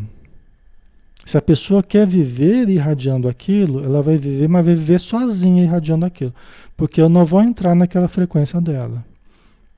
[1.26, 6.06] Se a pessoa quer viver irradiando aquilo, ela vai viver, mas vai viver sozinha irradiando
[6.06, 6.32] aquilo.
[6.78, 9.04] Porque eu não vou entrar naquela frequência dela.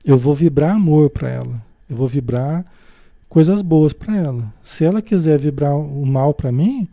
[0.05, 1.61] Eu vou vibrar amor para ela.
[1.89, 2.65] Eu vou vibrar
[3.27, 4.53] coisas boas para ela.
[4.63, 6.87] Se ela quiser vibrar o mal para mim,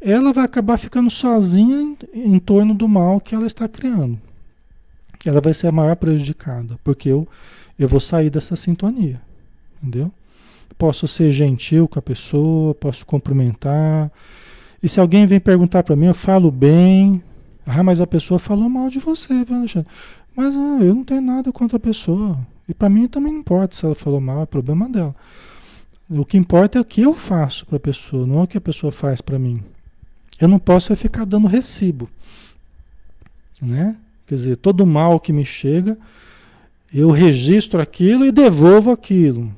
[0.00, 4.18] ela vai acabar ficando sozinha em, em, torno do mal que ela está criando.
[5.24, 7.24] Ela vai ser a maior prejudicada, porque eu,
[7.78, 9.27] eu vou sair dessa sintonia.
[9.82, 10.10] Entendeu?
[10.76, 14.10] Posso ser gentil com a pessoa, posso cumprimentar.
[14.82, 17.22] E se alguém vem perguntar para mim, eu falo bem.
[17.66, 19.88] Ah, mas a pessoa falou mal de você, viu, Alexandre?
[20.36, 22.38] Mas ah, eu não tenho nada contra a pessoa.
[22.68, 25.14] E para mim também não importa se ela falou mal, é problema dela.
[26.08, 28.56] O que importa é o que eu faço para a pessoa, não é o que
[28.56, 29.62] a pessoa faz para mim.
[30.40, 32.08] Eu não posso é ficar dando recibo.
[33.60, 33.96] Né?
[34.26, 35.98] Quer dizer, todo mal que me chega,
[36.94, 39.52] eu registro aquilo e devolvo aquilo.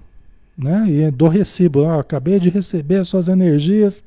[0.62, 0.86] Né?
[0.88, 1.84] E dou recibo.
[1.84, 4.04] Ah, acabei de receber as suas energias.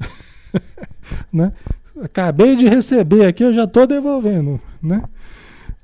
[1.32, 1.52] né?
[2.00, 4.60] Acabei de receber aqui, eu já estou devolvendo.
[4.80, 5.02] Né?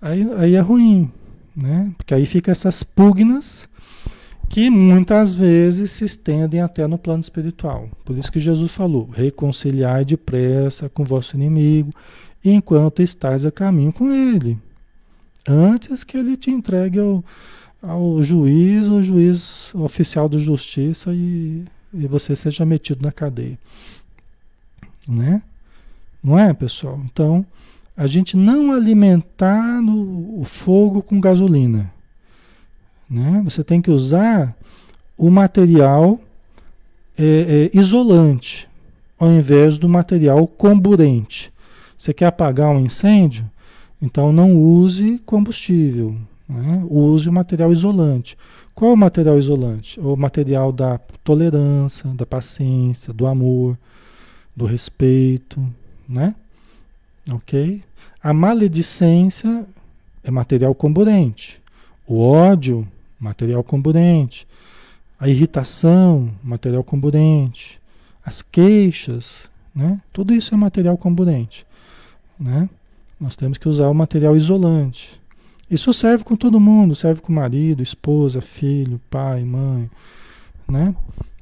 [0.01, 1.11] Aí, aí é ruim.
[1.57, 1.93] Né?
[1.97, 3.69] Porque aí fica essas pugnas
[4.49, 7.89] que muitas vezes se estendem até no plano espiritual.
[8.05, 11.93] Por isso que Jesus falou: reconciliai depressa com vosso inimigo,
[12.45, 14.59] enquanto estais a caminho com ele,
[15.47, 17.23] antes que ele te entregue ao,
[17.83, 23.59] ao juiz, o juiz oficial de justiça e, e você seja metido na cadeia.
[25.07, 25.43] Né?
[26.23, 27.01] Não é, pessoal?
[27.05, 27.47] Então,
[27.97, 31.93] a gente não alimentar no, o fogo com gasolina.
[33.09, 33.41] Né?
[33.45, 34.55] Você tem que usar
[35.17, 36.21] o material
[37.17, 38.69] é, é, isolante
[39.19, 41.53] ao invés do material comburente.
[41.97, 43.51] Você quer apagar um incêndio?
[44.01, 46.17] Então não use combustível,
[46.49, 46.83] né?
[46.89, 48.37] use o material isolante.
[48.75, 49.99] Qual é o material isolante?
[50.01, 53.77] O material da tolerância, da paciência, do amor,
[54.57, 55.65] do respeito,
[56.09, 56.35] né?
[57.31, 57.83] Ok?
[58.23, 59.67] A maledicência
[60.23, 61.61] é material comburente.
[62.07, 62.87] O ódio
[63.19, 64.47] material comburente.
[65.19, 67.81] A irritação, material comburente.
[68.25, 70.01] As queixas, né?
[70.13, 71.67] Tudo isso é material comburente,
[72.39, 72.69] né?
[73.21, 75.18] Nós temos que usar o material isolante.
[75.71, 79.91] Isso serve com todo mundo, serve com marido, esposa, filho, pai, mãe,
[80.67, 80.95] né?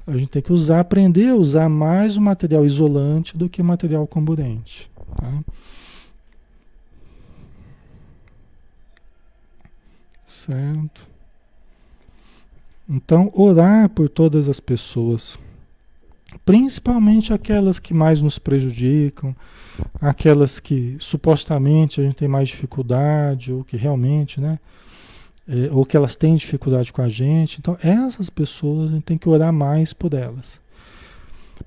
[0.07, 3.65] A gente tem que usar, aprender a usar mais o material isolante do que o
[3.65, 4.91] material comburente.
[5.17, 5.41] Tá?
[10.25, 11.07] Certo.
[12.89, 15.39] Então, orar por todas as pessoas,
[16.47, 19.35] principalmente aquelas que mais nos prejudicam,
[20.01, 24.61] aquelas que supostamente a gente tem mais dificuldade, ou que realmente, né?
[25.49, 27.59] É, ou que elas têm dificuldade com a gente.
[27.59, 30.61] Então, essas pessoas a gente tem que orar mais por elas.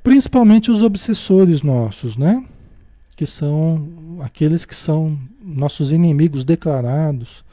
[0.01, 2.43] Principalmente os obsessores nossos, né?
[3.17, 7.43] Que são aqueles que são nossos inimigos declarados,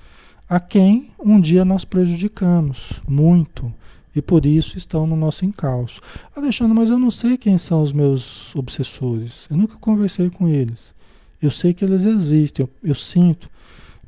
[0.49, 3.73] a quem um dia nós prejudicamos muito
[4.17, 6.01] e por isso estão no nosso encalço.
[6.35, 9.47] Alexandre, mas eu não sei quem são os meus obsessores.
[9.51, 10.95] Eu nunca conversei com eles.
[11.41, 13.51] Eu sei que eles existem, eu, eu sinto,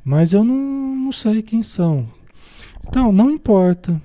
[0.03, 2.07] mas eu não, não sei quem são.
[2.87, 4.01] Então, não importa,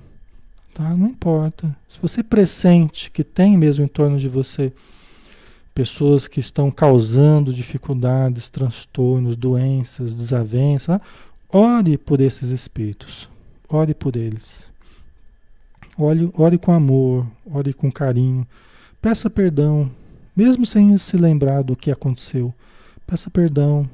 [0.74, 0.94] tá?
[0.94, 1.74] Não importa.
[1.88, 4.70] Se você pressente que tem mesmo em torno de você
[5.74, 11.00] pessoas que estão causando dificuldades, transtornos, doenças, desavenças,
[11.48, 13.26] ore por esses espíritos.
[13.70, 14.74] Ore por eles.
[15.97, 18.47] Ore, ore com amor, ore com carinho.
[19.01, 19.90] Peça perdão,
[20.36, 22.53] mesmo sem se lembrar do que aconteceu.
[23.07, 23.88] Peça perdão,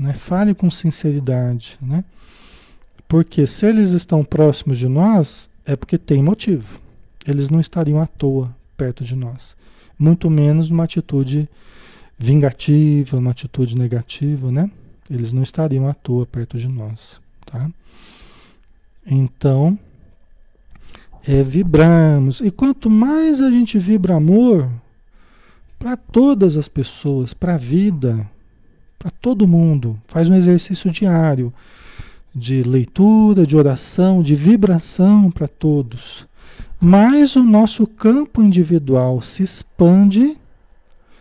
[0.00, 0.14] né?
[0.14, 2.04] Fale com sinceridade, né?
[3.06, 6.80] Porque se eles estão próximos de nós, é porque tem motivo.
[7.26, 9.56] Eles não estariam à toa perto de nós.
[9.98, 11.48] Muito menos uma atitude
[12.18, 14.70] vingativa, uma atitude negativa, né?
[15.10, 17.70] Eles não estariam à toa perto de nós, tá?
[19.06, 19.78] Então,
[21.26, 22.40] é vibrarmos.
[22.40, 24.68] E quanto mais a gente vibra amor
[25.78, 28.28] para todas as pessoas, para a vida,
[28.98, 31.52] para todo mundo, faz um exercício diário
[32.34, 36.26] de leitura, de oração, de vibração para todos.
[36.80, 40.38] Mais o nosso campo individual se expande,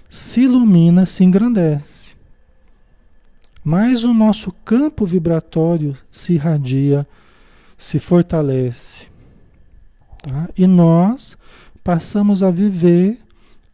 [0.10, 2.16] se ilumina, se engrandece.
[3.64, 7.08] Mais o nosso campo vibratório se irradia,
[7.78, 9.11] se fortalece.
[10.22, 10.50] Tá?
[10.58, 11.38] E nós
[11.84, 13.18] passamos a viver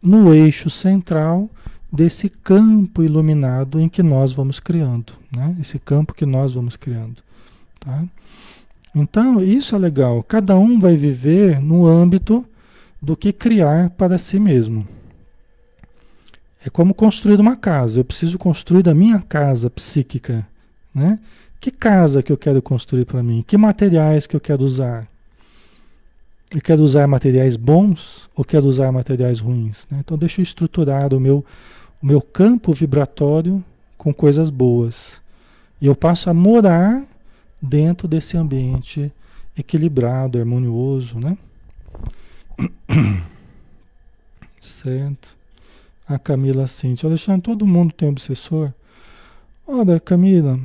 [0.01, 1.49] no eixo central
[1.91, 5.55] desse campo iluminado em que nós vamos criando, né?
[5.59, 7.21] Esse campo que nós vamos criando,
[7.79, 8.03] tá?
[8.95, 10.23] Então, isso é legal.
[10.23, 12.45] Cada um vai viver no âmbito
[13.01, 14.87] do que criar para si mesmo.
[16.65, 17.99] É como construir uma casa.
[17.99, 20.47] Eu preciso construir da minha casa psíquica,
[20.93, 21.19] né?
[21.59, 23.43] Que casa que eu quero construir para mim?
[23.45, 25.07] Que materiais que eu quero usar?
[26.53, 29.85] Eu quero usar materiais bons ou quero usar materiais ruins?
[29.91, 29.99] Né?
[29.99, 31.43] Então deixa eu estruturar o meu
[32.01, 33.63] o meu campo vibratório
[33.97, 35.19] com coisas boas.
[35.81, 37.03] E eu passo a morar
[37.61, 39.11] dentro desse ambiente
[39.57, 41.37] equilibrado, harmonioso, né?
[44.61, 45.35] Certo.
[46.07, 47.09] A Camila Cintia.
[47.09, 48.71] Alexandre, todo mundo tem obsessor?
[49.67, 50.59] Olha, Camila,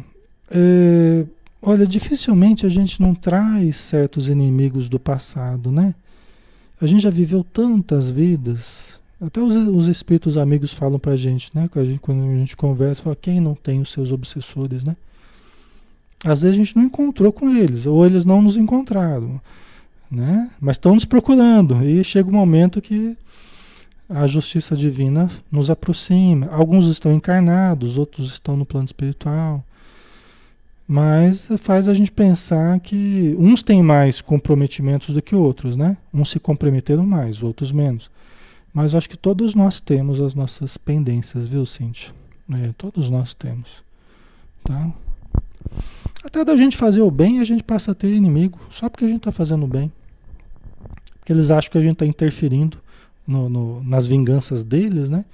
[0.50, 1.24] é,
[1.62, 5.94] olha, dificilmente a gente não traz certos inimigos do passado, né?
[6.80, 11.68] A gente já viveu tantas vidas, até os, os espíritos amigos falam pra gente, né?
[11.72, 14.96] Quando a gente, quando a gente conversa, fala, quem não tem os seus obsessores, né?
[16.24, 19.40] Às vezes a gente não encontrou com eles, ou eles não nos encontraram,
[20.10, 20.50] né?
[20.60, 23.16] Mas estão nos procurando, e chega um momento que
[24.08, 26.46] a justiça divina nos aproxima.
[26.46, 29.64] Alguns estão encarnados, outros estão no plano espiritual.
[30.86, 35.96] Mas faz a gente pensar que uns têm mais comprometimentos do que outros, né?
[36.12, 38.10] Uns se comprometeram mais, outros menos.
[38.74, 42.10] Mas acho que todos nós temos as nossas pendências, viu, Cintia?
[42.50, 43.82] É, todos nós temos.
[44.64, 44.90] Tá?
[46.24, 49.08] Até da gente fazer o bem, a gente passa a ter inimigo, só porque a
[49.08, 49.90] gente está fazendo o bem.
[51.18, 52.78] Porque eles acham que a gente está interferindo
[53.26, 55.24] no, no, nas vinganças deles, né?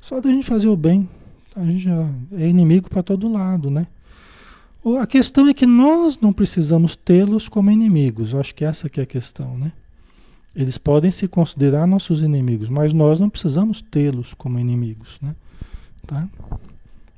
[0.00, 1.08] Só da gente fazer o bem,
[1.54, 3.86] a gente já é inimigo para todo lado, né?
[4.94, 8.32] A questão é que nós não precisamos tê-los como inimigos.
[8.32, 9.72] Eu acho que essa que é a questão, né?
[10.54, 15.34] Eles podem se considerar nossos inimigos, mas nós não precisamos tê-los como inimigos, né?
[16.06, 16.28] Tá?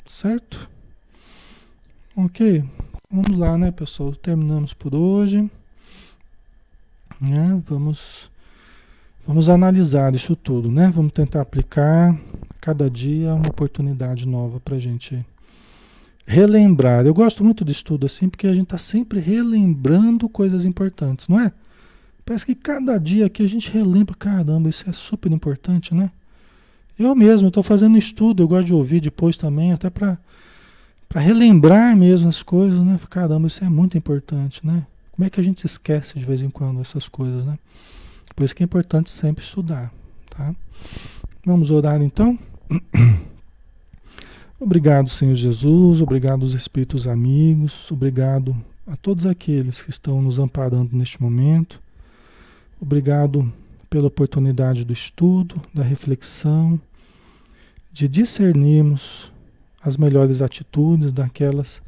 [0.07, 0.69] Certo?
[2.17, 2.65] Ok.
[3.11, 4.15] Vamos lá, né, pessoal?
[4.15, 5.49] Terminamos por hoje.
[7.21, 7.63] Né?
[7.67, 8.31] Vamos,
[9.27, 10.91] vamos analisar isso tudo, né?
[10.91, 12.19] Vamos tentar aplicar
[12.61, 15.25] cada dia uma oportunidade nova para a gente
[16.29, 17.07] relembrar.
[17.07, 21.41] Eu gosto muito de estudo assim, porque a gente está sempre relembrando coisas importantes, não
[21.41, 21.51] é?
[22.25, 26.11] Parece que cada dia aqui a gente relembra, caramba, isso é super importante, né?
[26.99, 30.19] Eu mesmo estou fazendo estudo, eu gosto de ouvir depois também, até para
[31.15, 33.01] relembrar mesmo as coisas, né?
[33.09, 34.87] Caramba, isso é muito importante, né?
[35.13, 37.59] Como é que a gente esquece de vez em quando essas coisas, né?
[38.37, 39.91] Por isso que é importante sempre estudar,
[40.29, 40.55] tá?
[41.47, 42.39] Vamos orar então?
[44.61, 48.57] Obrigado, Senhor Jesus, obrigado aos espíritos amigos, obrigado
[48.89, 51.81] a todos aqueles que estão nos amparando neste momento.
[52.81, 53.53] Obrigado
[53.89, 56.81] pela oportunidade do estudo, da reflexão,
[57.93, 59.31] de discernirmos
[59.81, 61.81] as melhores atitudes daquelas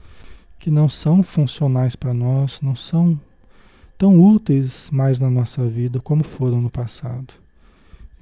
[0.56, 3.20] que não são funcionais para nós, não são
[3.98, 7.34] tão úteis mais na nossa vida como foram no passado.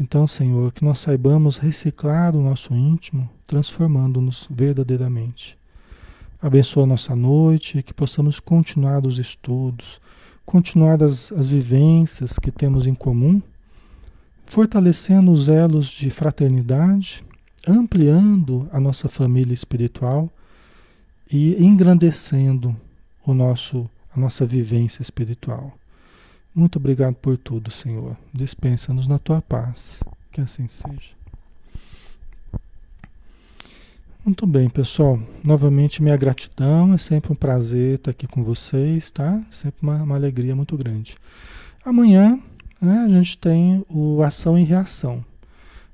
[0.00, 5.58] Então, Senhor, que nós saibamos reciclar o nosso íntimo, transformando-nos verdadeiramente.
[6.40, 10.00] Abençoa a nossa noite, que possamos continuar os estudos,
[10.46, 13.42] continuar as, as vivências que temos em comum,
[14.46, 17.24] fortalecendo os elos de fraternidade,
[17.66, 20.30] ampliando a nossa família espiritual
[21.30, 22.74] e engrandecendo
[23.26, 25.76] o nosso, a nossa vivência espiritual.
[26.58, 28.16] Muito obrigado por tudo, Senhor.
[28.34, 30.02] Dispensa-nos na tua paz.
[30.32, 31.12] Que assim seja.
[34.24, 35.20] Muito bem, pessoal.
[35.44, 36.92] Novamente, minha gratidão.
[36.92, 39.40] É sempre um prazer estar aqui com vocês, tá?
[39.52, 41.16] Sempre uma, uma alegria muito grande.
[41.84, 42.40] Amanhã
[42.80, 45.24] né, a gente tem o Ação e Reação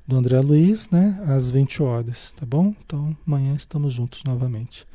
[0.07, 1.23] do André Luiz, né?
[1.27, 2.75] Às 20 horas, tá bom?
[2.87, 4.87] Então, amanhã estamos juntos novamente.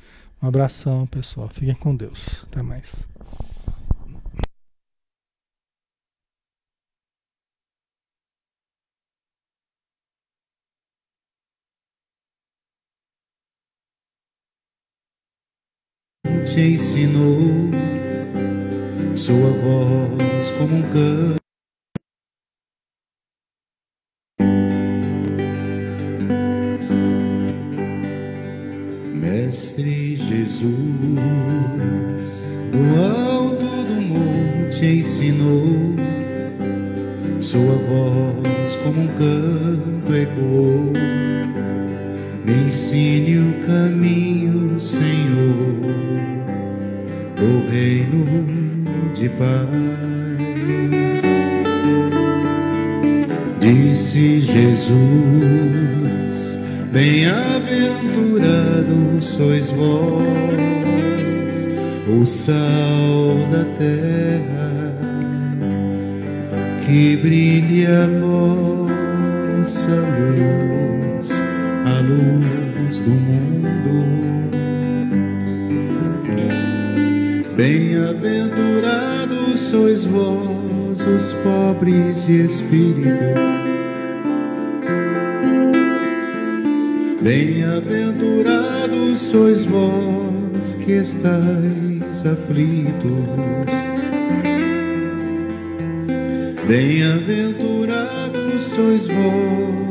[0.41, 1.47] Um abração, pessoal.
[1.47, 2.43] Fiquem com Deus.
[2.49, 3.07] Até mais.
[16.45, 17.69] Te ensinou
[19.13, 21.39] sua voz como um canto.
[29.13, 30.69] Mestre Jesus,
[32.71, 35.95] do alto do monte ensinou,
[37.39, 40.93] sua voz como um canto ecoou.
[42.45, 46.09] Me ensine o caminho, Senhor
[47.39, 48.27] do reino
[49.15, 49.69] de paz.
[53.59, 54.91] Disse Jesus:
[56.91, 60.27] Bem-aventurados sois vós,
[62.07, 64.93] o sal da terra,
[66.85, 70.78] que brilhe a vossa luz,
[72.09, 74.29] luz do mundo
[77.59, 83.35] Bem-aventurados sois vós, os pobres de espírito.
[87.21, 93.25] Bem-aventurados sois vós que estáis aflitos.
[96.65, 99.88] Bem-aventurados sois vós,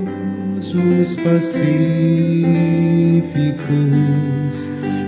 [0.75, 2.45] os pacíficos,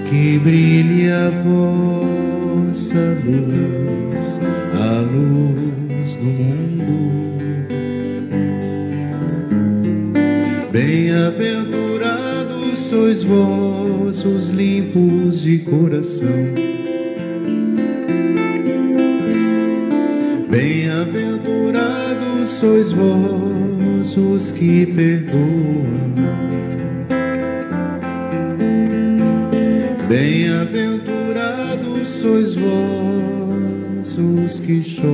[0.09, 4.41] que brilhe a vossa luz,
[4.75, 7.21] a luz do mundo.
[10.73, 16.55] Bem-aventurados sois vós, os limpos de coração.
[20.49, 23.50] Bem-aventurados sois vós,
[24.17, 26.11] os que perdoam.
[30.09, 35.11] Bem-aventurados sois vós os que choram,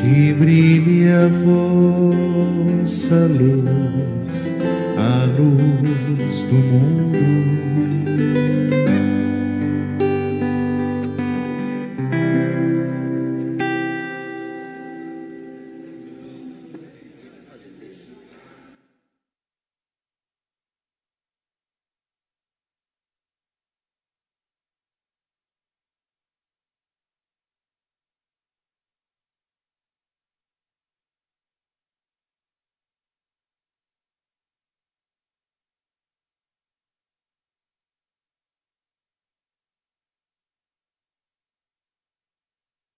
[0.00, 3.61] que brilhe a vossa luz,